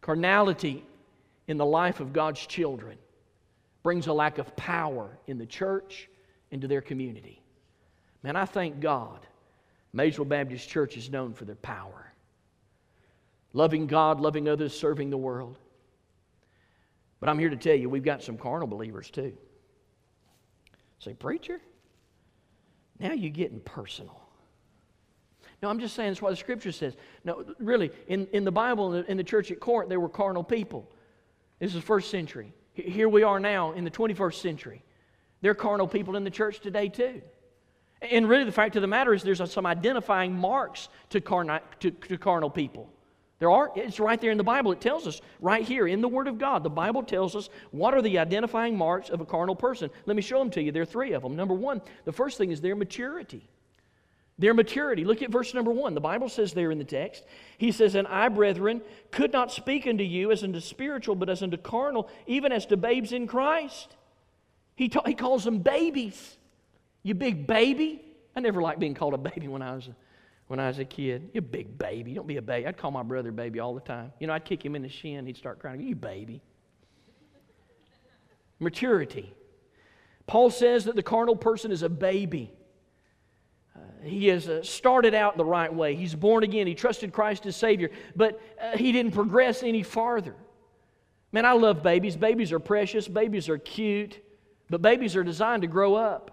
[0.00, 0.84] Carnality
[1.46, 2.98] in the life of God's children
[3.82, 6.08] brings a lack of power in the church
[6.50, 7.42] and to their community.
[8.22, 9.26] Man, I thank God
[9.92, 12.12] Maysville Baptist Church is known for their power.
[13.52, 15.58] Loving God, loving others, serving the world.
[17.20, 19.36] But I'm here to tell you, we've got some carnal believers too.
[20.98, 21.60] Say, preacher,
[23.00, 24.20] now you're getting personal.
[25.62, 26.96] No, I'm just saying that's what the scripture says.
[27.24, 30.08] No, really, in, in the Bible, in the, in the church at Corinth, there were
[30.08, 30.88] carnal people.
[31.58, 32.52] This is the first century.
[32.74, 34.84] Here we are now in the 21st century.
[35.40, 37.22] There are carnal people in the church today, too.
[38.00, 41.90] And really, the fact of the matter is, there's some identifying marks to, carnal, to,
[41.90, 42.88] to carnal people.
[43.38, 44.72] There are, it's right there in the Bible.
[44.72, 46.64] It tells us right here in the Word of God.
[46.64, 49.90] The Bible tells us what are the identifying marks of a carnal person.
[50.06, 50.72] Let me show them to you.
[50.72, 51.36] There are three of them.
[51.36, 53.48] Number one, the first thing is their maturity
[54.38, 55.04] their maturity.
[55.04, 55.94] Look at verse number one.
[55.94, 57.24] The Bible says there in the text,
[57.58, 61.42] He says, And I, brethren, could not speak unto you as unto spiritual, but as
[61.42, 63.96] unto carnal, even as to babes in Christ.
[64.76, 66.36] He, ta- he calls them babies.
[67.02, 68.00] You big baby.
[68.36, 69.96] I never liked being called a baby when I was a,
[70.48, 71.30] when I was a kid.
[71.32, 72.14] You big baby.
[72.14, 72.66] Don't be a baby.
[72.66, 74.12] I'd call my brother baby all the time.
[74.18, 75.26] You know, I'd kick him in the shin.
[75.26, 75.80] He'd start crying.
[75.80, 76.42] You baby.
[78.58, 79.32] Maturity.
[80.26, 82.52] Paul says that the carnal person is a baby
[84.02, 85.94] he has uh, started out the right way.
[85.94, 86.66] He's born again.
[86.66, 90.34] He trusted Christ as Savior, but uh, he didn't progress any farther.
[91.32, 92.16] Man, I love babies.
[92.16, 93.06] Babies are precious.
[93.06, 94.24] Babies are cute,
[94.70, 96.30] but babies are designed to grow up.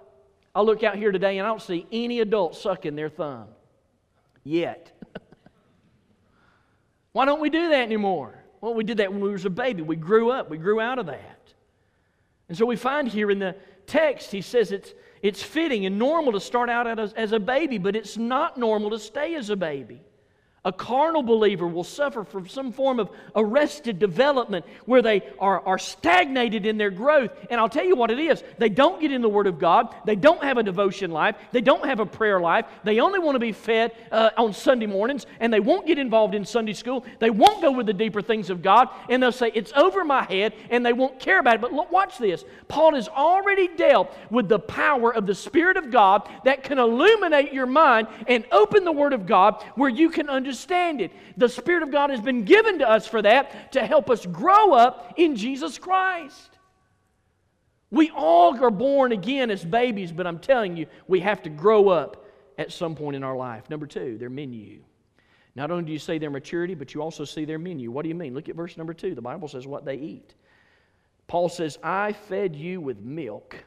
[0.53, 3.47] I look out here today and I don't see any adult sucking their thumb
[4.45, 4.93] yet.
[7.11, 8.41] Why don't we do that anymore?
[8.61, 9.81] Well, we did that when we was a baby.
[9.81, 10.49] We grew up.
[10.49, 11.53] We grew out of that.
[12.47, 13.55] And so we find here in the
[13.85, 14.93] text, he says it's
[15.25, 18.91] it's fitting and normal to start out as, as a baby, but it's not normal
[18.91, 20.03] to stay as a baby.
[20.65, 25.77] A carnal believer will suffer from some form of arrested development where they are, are
[25.77, 27.29] stagnated in their growth.
[27.51, 29.93] And I'll tell you what it is they don't get in the Word of God,
[30.05, 33.35] they don't have a devotion life, they don't have a prayer life, they only want
[33.35, 37.05] to be fed uh, on Sunday mornings, and they won't get involved in Sunday school,
[37.19, 40.23] they won't go with the deeper things of God, and they'll say, It's over my
[40.23, 41.61] head, and they won't care about it.
[41.61, 42.43] But look, watch this.
[42.67, 47.53] Paul has already dealt with the power of the Spirit of God that can illuminate
[47.53, 51.11] your mind and open the Word of God where you can understand understand it.
[51.37, 54.73] The Spirit of God has been given to us for that, to help us grow
[54.73, 56.57] up in Jesus Christ.
[57.91, 61.89] We all are born again as babies, but I'm telling you, we have to grow
[61.89, 62.25] up
[62.57, 63.69] at some point in our life.
[63.69, 64.81] Number two, their menu.
[65.55, 67.91] Not only do you see their maturity, but you also see their menu.
[67.91, 68.33] What do you mean?
[68.33, 69.13] Look at verse number two.
[69.13, 70.33] The Bible says what they eat.
[71.27, 73.63] Paul says, I fed you with milk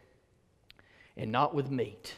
[1.16, 2.14] and not with meat.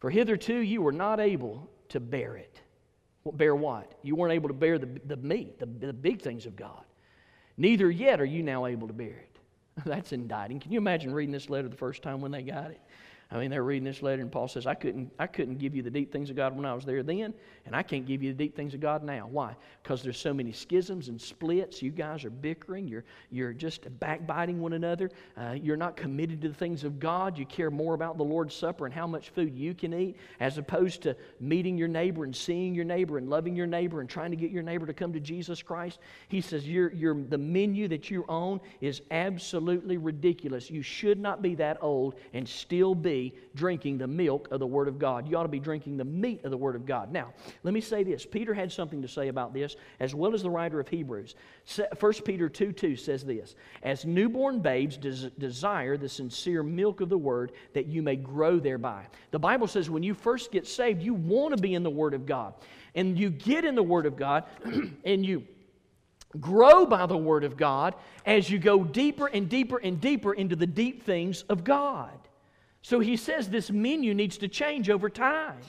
[0.00, 2.61] For hitherto you were not able to bear it.
[3.24, 3.92] Bear what?
[4.02, 6.84] You weren't able to bear the, the meat, the, the big things of God.
[7.56, 9.38] Neither yet are you now able to bear it.
[9.86, 10.60] That's indicting.
[10.60, 12.80] Can you imagine reading this letter the first time when they got it?
[13.32, 15.82] I mean, they're reading this letter, and Paul says, I couldn't, I couldn't give you
[15.82, 17.32] the deep things of God when I was there then,
[17.64, 19.26] and I can't give you the deep things of God now.
[19.26, 19.56] Why?
[19.82, 21.80] Because there's so many schisms and splits.
[21.80, 22.86] You guys are bickering.
[22.86, 25.10] You're, you're just backbiting one another.
[25.34, 27.38] Uh, you're not committed to the things of God.
[27.38, 30.58] You care more about the Lord's Supper and how much food you can eat, as
[30.58, 34.32] opposed to meeting your neighbor and seeing your neighbor and loving your neighbor and trying
[34.32, 36.00] to get your neighbor to come to Jesus Christ.
[36.28, 40.70] He says, you're, you're, the menu that you own is absolutely ridiculous.
[40.70, 43.21] You should not be that old and still be
[43.54, 45.28] drinking the milk of the Word of God.
[45.28, 47.12] You ought to be drinking the meat of the Word of God.
[47.12, 48.24] Now, let me say this.
[48.24, 51.34] Peter had something to say about this, as well as the writer of Hebrews.
[51.98, 57.08] 1 Peter 2 2 says this As newborn babes des- desire the sincere milk of
[57.08, 59.06] the Word, that you may grow thereby.
[59.30, 62.14] The Bible says when you first get saved, you want to be in the Word
[62.14, 62.54] of God.
[62.94, 64.44] And you get in the Word of God,
[65.04, 65.44] and you
[66.40, 67.94] grow by the Word of God
[68.24, 72.18] as you go deeper and deeper and deeper into the deep things of God.
[72.82, 75.60] So he says this menu needs to change over time.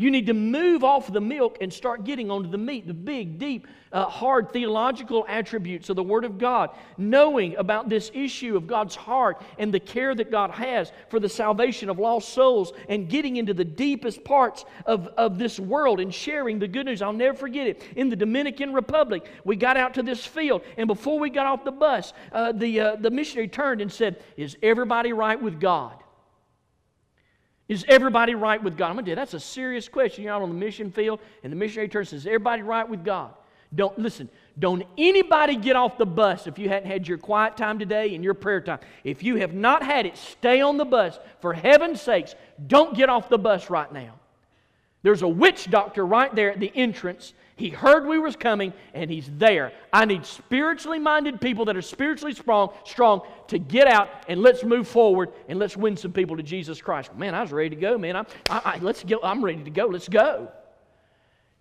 [0.00, 3.36] You need to move off the milk and start getting onto the meat, the big,
[3.36, 8.68] deep, uh, hard theological attributes of the Word of God, knowing about this issue of
[8.68, 13.08] God's heart and the care that God has for the salvation of lost souls, and
[13.08, 17.02] getting into the deepest parts of, of this world and sharing the good news.
[17.02, 17.82] I'll never forget it.
[17.96, 21.64] In the Dominican Republic, we got out to this field, and before we got off
[21.64, 26.04] the bus, uh, the, uh, the missionary turned and said, Is everybody right with God?
[27.68, 28.88] Is everybody right with God?
[28.88, 30.24] I'm going to you, that's a serious question.
[30.24, 33.34] You're out on the mission field, and the missionary turns says, Everybody right with God?
[33.74, 37.78] Don't listen, don't anybody get off the bus if you hadn't had your quiet time
[37.78, 38.78] today and your prayer time.
[39.04, 41.18] If you have not had it, stay on the bus.
[41.40, 42.34] For heaven's sakes,
[42.66, 44.14] don't get off the bus right now.
[45.02, 49.10] There's a witch doctor right there at the entrance he heard we was coming and
[49.10, 49.72] he's there.
[49.92, 54.62] I need spiritually minded people that are spiritually strong, strong to get out and let's
[54.62, 57.12] move forward and let's win some people to Jesus Christ.
[57.16, 58.14] Man, I was ready to go, man.
[58.14, 59.18] I'm, I, I, let's go.
[59.24, 59.86] I'm ready to go.
[59.86, 60.52] Let's go.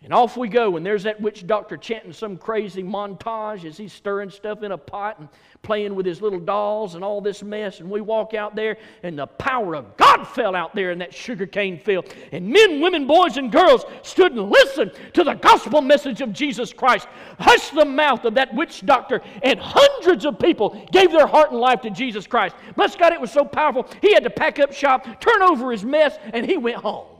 [0.03, 3.91] And off we go, and there's that witch doctor chanting some crazy montage as he's
[3.91, 5.27] stirring stuff in a pot and
[5.63, 7.79] playing with his little dolls and all this mess.
[7.79, 11.15] And we walk out there, and the power of God fell out there in that
[11.15, 12.13] sugarcane field.
[12.31, 16.71] And men, women, boys, and girls stood and listened to the gospel message of Jesus
[16.71, 17.07] Christ.
[17.39, 21.59] Hushed the mouth of that witch doctor, and hundreds of people gave their heart and
[21.59, 22.55] life to Jesus Christ.
[22.75, 23.89] Bless God, it was so powerful.
[24.01, 27.16] He had to pack up shop, turn over his mess, and he went home.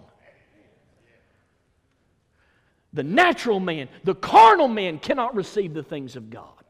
[2.97, 6.63] The natural man, the carnal man cannot receive the things of God.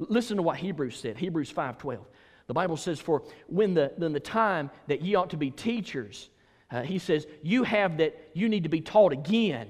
[0.00, 2.00] Listen to what Hebrews said, Hebrews 5:12.
[2.48, 6.30] The Bible says, For when the, when the time that ye ought to be teachers,
[6.68, 9.68] uh, he says, you have that you need to be taught again,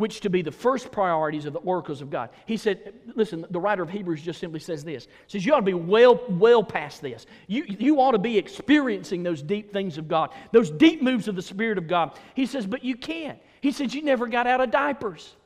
[0.00, 2.30] which to be the first priorities of the oracles of God.
[2.46, 5.04] He said, listen, the writer of Hebrews just simply says this.
[5.04, 7.26] He Says you ought to be well, well past this.
[7.46, 11.36] You, you ought to be experiencing those deep things of God, those deep moves of
[11.36, 12.18] the Spirit of God.
[12.34, 13.38] He says, but you can't.
[13.60, 15.36] He says, You never got out of diapers.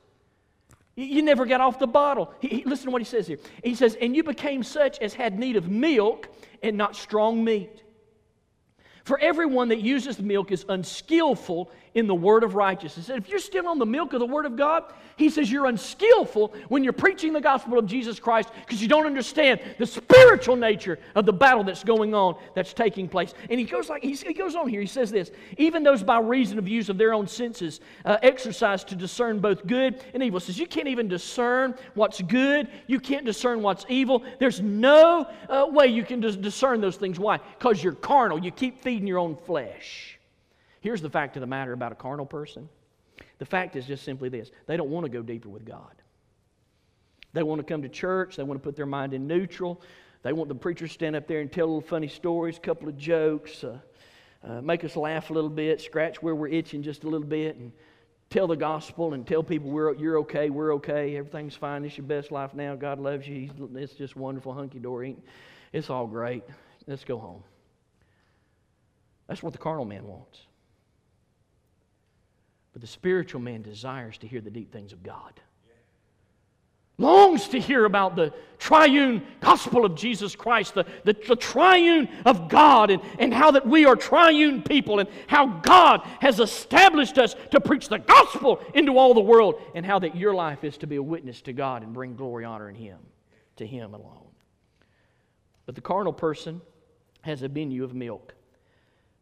[0.97, 2.33] You never got off the bottle.
[2.41, 3.39] He, he, listen to what he says here.
[3.65, 6.29] He says, And you became such as had need of milk
[6.63, 7.83] and not strong meat.
[9.05, 13.09] For everyone that uses milk is unskillful in the word of righteousness.
[13.09, 14.85] And if you're still on the milk of the word of God,
[15.17, 19.07] he says you're unskillful when you're preaching the gospel of Jesus Christ because you don't
[19.07, 23.33] understand the spiritual nature of the battle that's going on, that's taking place.
[23.49, 24.81] And he goes like he goes on here.
[24.81, 28.83] He says this: even those by reason of use of their own senses uh, exercise
[28.85, 30.41] to discern both good and evil.
[30.41, 32.69] He says you can't even discern what's good.
[32.89, 34.25] You can't discern what's evil.
[34.41, 37.21] There's no uh, way you can discern those things.
[37.21, 37.39] Why?
[37.59, 38.43] Because you're carnal.
[38.43, 40.19] You keep feeding your own flesh.
[40.81, 42.69] Here's the fact of the matter about a carnal person
[43.39, 45.95] the fact is just simply this they don't want to go deeper with God.
[47.33, 49.83] They want to come to church, they want to put their mind in neutral.
[50.23, 52.89] They want the preacher to stand up there and tell little funny stories, a couple
[52.89, 53.79] of jokes, uh,
[54.43, 57.57] uh, make us laugh a little bit, scratch where we're itching just a little bit,
[57.57, 57.73] and
[58.31, 62.07] tell the gospel and tell people we're, you're okay, we're okay, everything's fine, it's your
[62.07, 65.15] best life now, God loves you, it's just wonderful, hunky dory.
[65.75, 66.45] It's all great.
[66.87, 67.43] Let's go home.
[69.27, 70.41] That's what the carnal man wants.
[72.73, 75.41] But the spiritual man desires to hear the deep things of God.
[76.97, 82.49] Longs to hear about the triune gospel of Jesus Christ, the, the, the, triune of
[82.49, 87.35] God, and, and how that we are triune people, and how God has established us
[87.51, 90.87] to preach the gospel into all the world, and how that your life is to
[90.87, 92.99] be a witness to God and bring glory, honor, in Him,
[93.57, 94.29] to Him alone.
[95.67, 96.61] But the carnal person
[97.23, 98.35] has a menu of milk.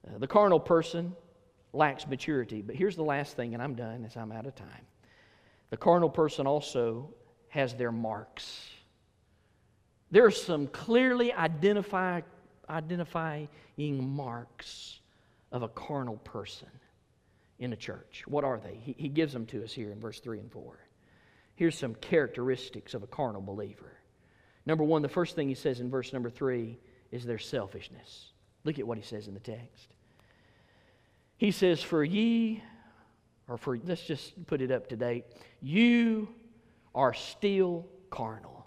[0.07, 1.14] Uh, the carnal person
[1.72, 2.62] lacks maturity.
[2.62, 4.86] But here's the last thing, and I'm done as I'm out of time.
[5.70, 7.14] The carnal person also
[7.48, 8.68] has their marks.
[10.11, 12.20] There are some clearly identify,
[12.68, 13.48] identifying
[13.78, 15.00] marks
[15.50, 16.68] of a carnal person
[17.59, 18.24] in a church.
[18.26, 18.74] What are they?
[18.82, 20.78] He, he gives them to us here in verse 3 and 4.
[21.55, 23.92] Here's some characteristics of a carnal believer.
[24.66, 26.78] Number one, the first thing he says in verse number 3
[27.11, 28.32] is their selfishness.
[28.64, 29.88] Look at what he says in the text.
[31.36, 32.62] He says, For ye,
[33.48, 35.24] or for, let's just put it up to date,
[35.60, 36.28] you
[36.94, 38.66] are still carnal.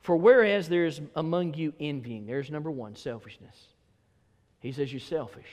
[0.00, 3.56] For whereas there's among you envying, there's number one, selfishness.
[4.60, 5.48] He says you're selfish.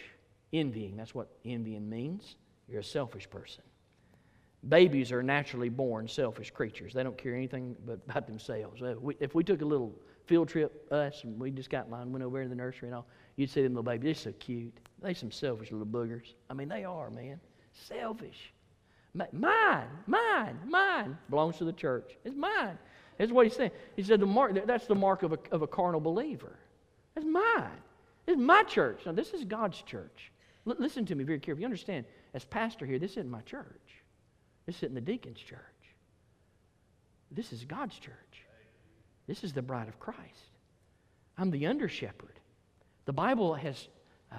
[0.53, 2.35] Envying, that's what envying means.
[2.67, 3.63] You're a selfish person.
[4.67, 6.93] Babies are naturally born selfish creatures.
[6.93, 8.81] They don't care anything but about themselves.
[8.81, 9.95] Uh, if we took a little
[10.31, 12.95] field trip, us, and we just got in line, went over to the nursery and
[12.95, 13.05] all,
[13.35, 14.23] you'd see them little babies.
[14.23, 14.73] They're so cute.
[15.01, 16.35] They're some selfish little boogers.
[16.49, 17.37] I mean, they are, man.
[17.73, 18.53] Selfish.
[19.13, 22.15] Mine, mine, mine belongs to the church.
[22.23, 22.77] It's mine.
[23.17, 23.71] That's what he's saying.
[23.97, 26.55] He said the mark, that's the mark of a, of a carnal believer.
[27.13, 27.81] That's mine.
[28.25, 29.01] It's my church.
[29.05, 30.31] Now, this is God's church.
[30.65, 31.63] L- listen to me very carefully.
[31.63, 33.65] You understand, as pastor here, this isn't my church.
[34.65, 35.59] This isn't the deacon's church.
[37.31, 38.45] This is God's church.
[39.31, 40.51] This is the bride of Christ.
[41.37, 42.37] I'm the under shepherd.
[43.05, 43.87] The Bible has
[44.29, 44.35] uh,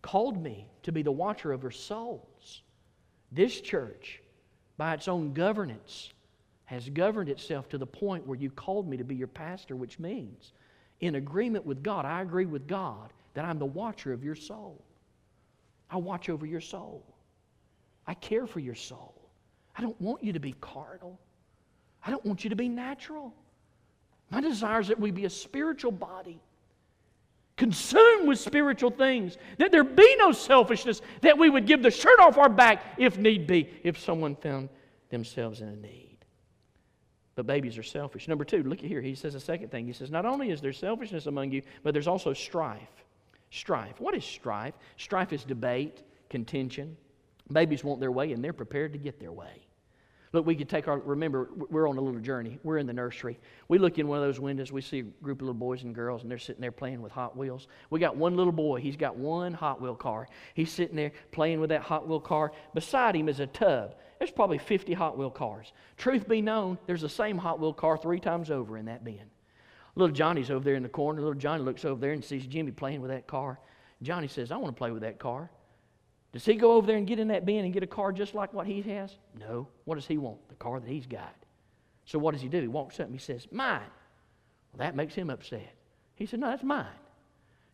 [0.00, 2.62] called me to be the watcher over souls.
[3.32, 4.22] This church,
[4.76, 6.12] by its own governance,
[6.66, 9.98] has governed itself to the point where you called me to be your pastor, which
[9.98, 10.52] means,
[11.00, 14.80] in agreement with God, I agree with God that I'm the watcher of your soul.
[15.90, 17.02] I watch over your soul.
[18.06, 19.20] I care for your soul.
[19.76, 21.18] I don't want you to be carnal.
[22.06, 23.34] I don't want you to be natural.
[24.30, 26.40] My desire is that we be a spiritual body
[27.58, 32.18] consumed with spiritual things, that there be no selfishness, that we would give the shirt
[32.20, 34.70] off our back if need be, if someone found
[35.10, 36.16] themselves in a need.
[37.34, 38.26] But babies are selfish.
[38.26, 39.02] Number two, look at here.
[39.02, 39.86] He says a second thing.
[39.86, 43.04] He says, Not only is there selfishness among you, but there's also strife.
[43.50, 44.00] Strife.
[44.00, 44.74] What is strife?
[44.96, 46.96] Strife is debate, contention.
[47.52, 49.67] Babies want their way, and they're prepared to get their way.
[50.32, 52.58] Look, we could take our, remember, we're on a little journey.
[52.62, 53.38] We're in the nursery.
[53.68, 55.94] We look in one of those windows, we see a group of little boys and
[55.94, 57.68] girls, and they're sitting there playing with Hot Wheels.
[57.90, 60.28] We got one little boy, he's got one Hot Wheel car.
[60.54, 62.52] He's sitting there playing with that Hot Wheel car.
[62.74, 63.94] Beside him is a tub.
[64.18, 65.72] There's probably 50 Hot Wheel cars.
[65.96, 69.30] Truth be known, there's the same Hot Wheel car three times over in that bin.
[69.94, 71.20] Little Johnny's over there in the corner.
[71.20, 73.58] Little Johnny looks over there and sees Jimmy playing with that car.
[74.02, 75.50] Johnny says, I want to play with that car.
[76.32, 78.34] Does he go over there and get in that bin and get a car just
[78.34, 79.16] like what he has?
[79.38, 79.66] No.
[79.84, 80.46] What does he want?
[80.48, 81.34] The car that he's got.
[82.04, 82.60] So what does he do?
[82.60, 83.80] He walks up and he says, Mine.
[84.72, 85.74] Well, that makes him upset.
[86.14, 86.86] He said, No, that's mine.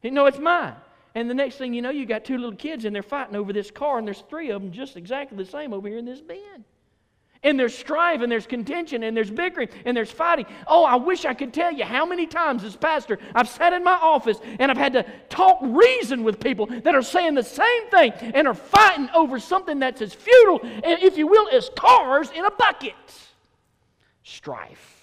[0.01, 0.75] He No, it's mine.
[1.15, 3.53] And the next thing you know, you got two little kids and they're fighting over
[3.53, 6.21] this car, and there's three of them just exactly the same over here in this
[6.21, 6.65] bin.
[7.45, 10.47] And there's strife and there's contention and there's bickering and there's fighting.
[10.66, 13.84] Oh, I wish I could tell you how many times as pastor I've sat in
[13.84, 17.88] my office and I've had to talk reason with people that are saying the same
[17.90, 22.30] thing and are fighting over something that's as futile, eh, if you will, as cars
[22.30, 22.95] in a bucket.
[24.22, 24.95] Strife.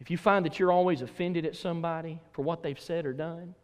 [0.00, 3.54] If you find that you're always offended at somebody for what they've said or done,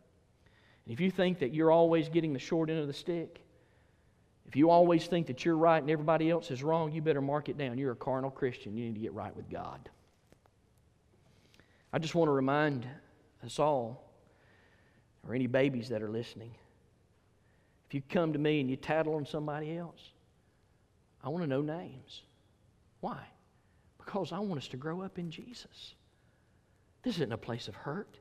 [0.86, 3.42] and if you think that you're always getting the short end of the stick,
[4.51, 7.48] if you always think that you're right and everybody else is wrong, you better mark
[7.48, 7.78] it down.
[7.78, 8.76] You're a carnal Christian.
[8.76, 9.88] You need to get right with God.
[11.92, 12.84] I just want to remind
[13.44, 14.11] us all,
[15.24, 16.53] or any babies that are listening,
[17.86, 20.01] if you come to me and you tattle on somebody else,
[21.22, 22.22] I want to know names.
[22.98, 23.20] Why?
[23.98, 25.94] Because I want us to grow up in Jesus.
[27.05, 28.18] This isn't a place of hurt.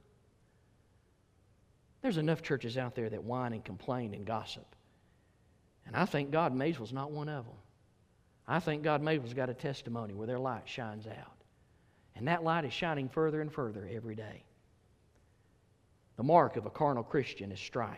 [2.03, 4.75] There's enough churches out there that whine and complain and gossip.
[5.89, 7.55] And I think God Maysville's not one of them.
[8.47, 11.43] I think God Maysville's got a testimony where their light shines out.
[12.15, 14.43] And that light is shining further and further every day.
[16.17, 17.97] The mark of a carnal Christian is strife.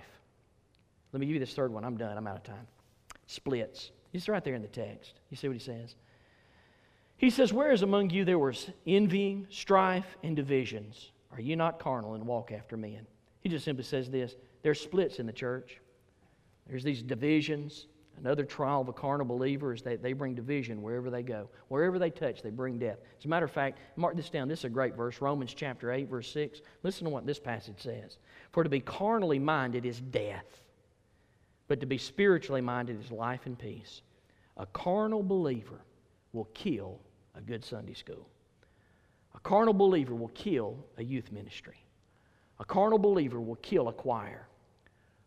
[1.12, 1.84] Let me give you this third one.
[1.84, 2.18] I'm done.
[2.18, 2.66] I'm out of time.
[3.28, 3.92] Splits.
[4.14, 5.20] It's right there in the text.
[5.30, 5.96] You see what he says?
[7.18, 12.14] He says, Whereas among you there was envying, strife, and divisions, are you not carnal
[12.14, 13.06] and walk after men?
[13.42, 15.82] He just simply says this there's splits in the church.
[16.72, 17.88] There's these divisions.
[18.18, 21.50] Another trial of a carnal believer is that they bring division wherever they go.
[21.68, 23.00] Wherever they touch, they bring death.
[23.20, 24.48] As a matter of fact, mark this down.
[24.48, 26.62] This is a great verse, Romans chapter 8, verse 6.
[26.84, 28.20] Listen to what this passage says.
[28.54, 30.46] For to be carnally minded is death,
[31.68, 34.02] but to be spiritually minded is life and peace.
[34.56, 35.82] A carnal believer
[36.32, 37.02] will kill
[37.36, 38.30] a good Sunday school.
[39.36, 41.84] A carnal believer will kill a youth ministry.
[42.62, 44.48] A carnal believer will kill a choir.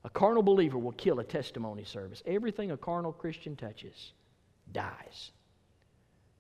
[0.05, 2.23] A carnal believer will kill a testimony service.
[2.27, 4.13] Everything a carnal Christian touches
[4.73, 5.33] dies.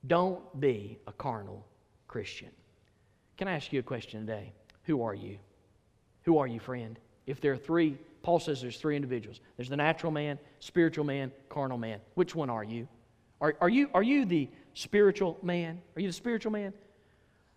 [0.06, 1.66] Don't be a carnal
[2.06, 2.50] Christian.
[3.38, 4.52] Can I ask you a question today?
[4.84, 5.38] Who are you?
[6.22, 6.98] Who are you, friend?
[7.26, 11.32] If there are three, Paul says there's three individuals there's the natural man, spiritual man,
[11.48, 12.00] carnal man.
[12.14, 12.86] Which one are you?
[13.40, 15.80] Are, are, you, are you the spiritual man?
[15.96, 16.72] Are you the spiritual man?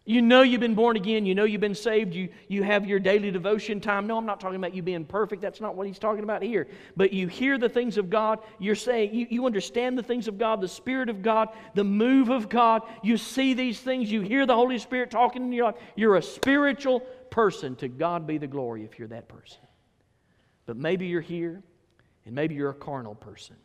[0.07, 1.25] You know you've been born again.
[1.25, 2.15] You know you've been saved.
[2.15, 4.07] You, you have your daily devotion time.
[4.07, 5.41] No, I'm not talking about you being perfect.
[5.41, 6.69] That's not what he's talking about here.
[6.95, 8.39] But you hear the things of God.
[8.57, 12.29] You're saying, you, you understand the things of God, the Spirit of God, the move
[12.29, 12.83] of God.
[13.03, 14.09] You see these things.
[14.09, 15.75] You hear the Holy Spirit talking in your life.
[15.97, 17.75] You're a spiritual person.
[17.75, 19.59] To God be the glory if you're that person.
[20.67, 21.61] But maybe you're here
[22.25, 23.57] and maybe you're a carnal person.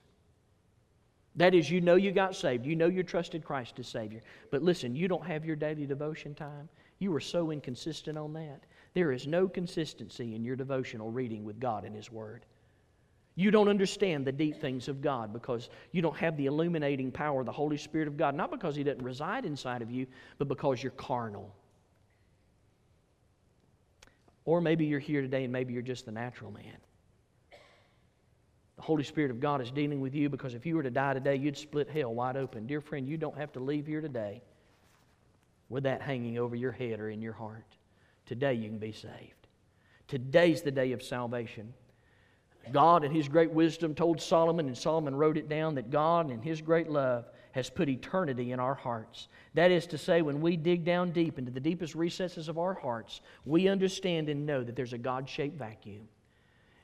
[1.37, 2.67] That is, you know you got saved.
[2.67, 4.21] You know you trusted Christ as Savior.
[4.51, 6.69] But listen, you don't have your daily devotion time.
[6.99, 8.61] You are so inconsistent on that.
[8.95, 12.45] There is no consistency in your devotional reading with God and His Word.
[13.35, 17.41] You don't understand the deep things of God because you don't have the illuminating power
[17.41, 18.35] of the Holy Spirit of God.
[18.35, 20.07] Not because He doesn't reside inside of you,
[20.37, 21.55] but because you're carnal.
[24.45, 26.77] Or maybe you're here today and maybe you're just the natural man.
[28.83, 31.15] The Holy Spirit of God is dealing with you because if you were to die
[31.15, 32.67] today, you'd split hell wide open.
[32.67, 34.43] Dear friend, you don't have to leave here today
[35.69, 37.77] with that hanging over your head or in your heart.
[38.27, 39.47] Today you can be saved.
[40.09, 41.73] Today's the day of salvation.
[42.73, 46.43] God, in His great wisdom, told Solomon, and Solomon wrote it down, that God, in
[46.43, 49.29] His great love, has put eternity in our hearts.
[49.55, 52.75] That is to say, when we dig down deep into the deepest recesses of our
[52.75, 56.09] hearts, we understand and know that there's a God shaped vacuum.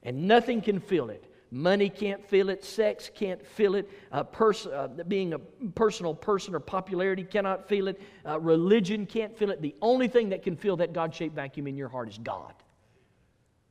[0.04, 1.24] And nothing can fill it.
[1.50, 2.62] Money can't fill it.
[2.62, 3.90] Sex can't fill it.
[4.12, 8.00] Uh, pers- uh, being a personal person or popularity cannot fill it.
[8.26, 9.62] Uh, religion can't fill it.
[9.62, 12.52] The only thing that can fill that God shaped vacuum in your heart is God.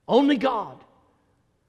[0.08, 0.84] Only God.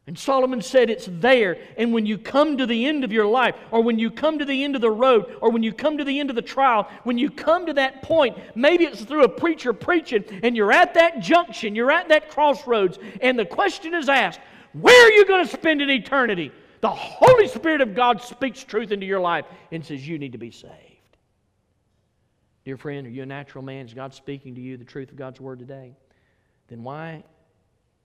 [0.07, 1.59] And Solomon said it's there.
[1.77, 4.47] And when you come to the end of your life, or when you come to
[4.47, 6.89] the end of the road, or when you come to the end of the trial,
[7.05, 10.95] when you come to that point, maybe it's through a preacher preaching, and you're at
[10.95, 14.41] that junction, you're at that crossroads, and the question is asked
[14.81, 16.53] where are you going to spend an eternity?
[16.81, 20.39] The Holy Spirit of God speaks truth into your life and says you need to
[20.39, 20.73] be saved.
[22.65, 23.87] Dear friend, are you a natural man?
[23.87, 25.97] Is God speaking to you the truth of God's Word today?
[26.69, 27.25] Then why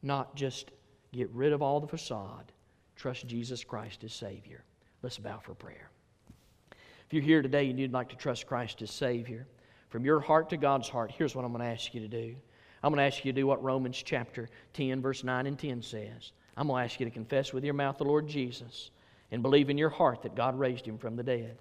[0.02, 0.72] not just
[1.14, 2.52] Get rid of all the facade.
[2.96, 4.64] Trust Jesus Christ as Savior.
[5.04, 5.90] Let's bow for prayer.
[6.72, 9.48] If you're here today and you'd like to trust Christ as Savior,
[9.90, 12.36] from your heart to God's heart, here's what I'm going to ask you to do.
[12.82, 15.84] I'm going to ask you to do what Romans chapter 10, verse 9 and 10
[15.84, 16.32] says.
[16.56, 18.92] I'm going to ask you to confess with your mouth the Lord Jesus
[19.32, 21.58] and believe in your heart that God raised him from the dead.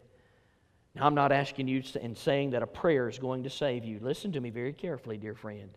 [0.95, 3.99] Now, I'm not asking you and saying that a prayer is going to save you.
[4.03, 5.71] Listen to me very carefully, dear friend.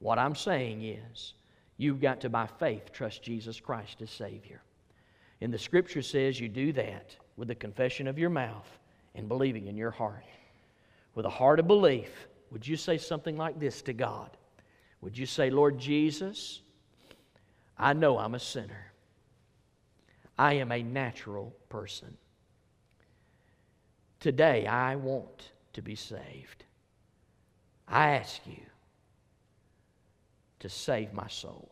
[0.00, 1.34] What I'm saying is,
[1.78, 4.60] You've got to, by faith, trust Jesus Christ as Savior.
[5.40, 8.68] And the Scripture says you do that with the confession of your mouth
[9.14, 10.24] and believing in your heart.
[11.14, 14.36] With a heart of belief, would you say something like this to God?
[15.00, 16.62] Would you say, Lord Jesus,
[17.78, 18.92] I know I'm a sinner.
[20.36, 22.16] I am a natural person.
[24.20, 26.64] Today, I want to be saved.
[27.86, 28.62] I ask you
[30.60, 31.68] to save my soul.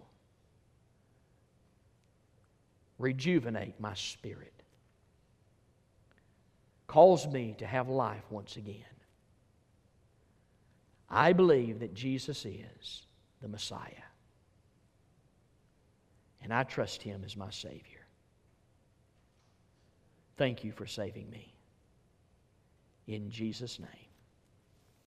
[2.98, 4.52] Rejuvenate my spirit.
[6.86, 8.84] Cause me to have life once again.
[11.10, 13.02] I believe that Jesus is
[13.42, 14.05] the Messiah.
[16.46, 18.06] And I trust Him as my Savior.
[20.36, 21.52] Thank you for saving me.
[23.08, 24.05] In Jesus' name.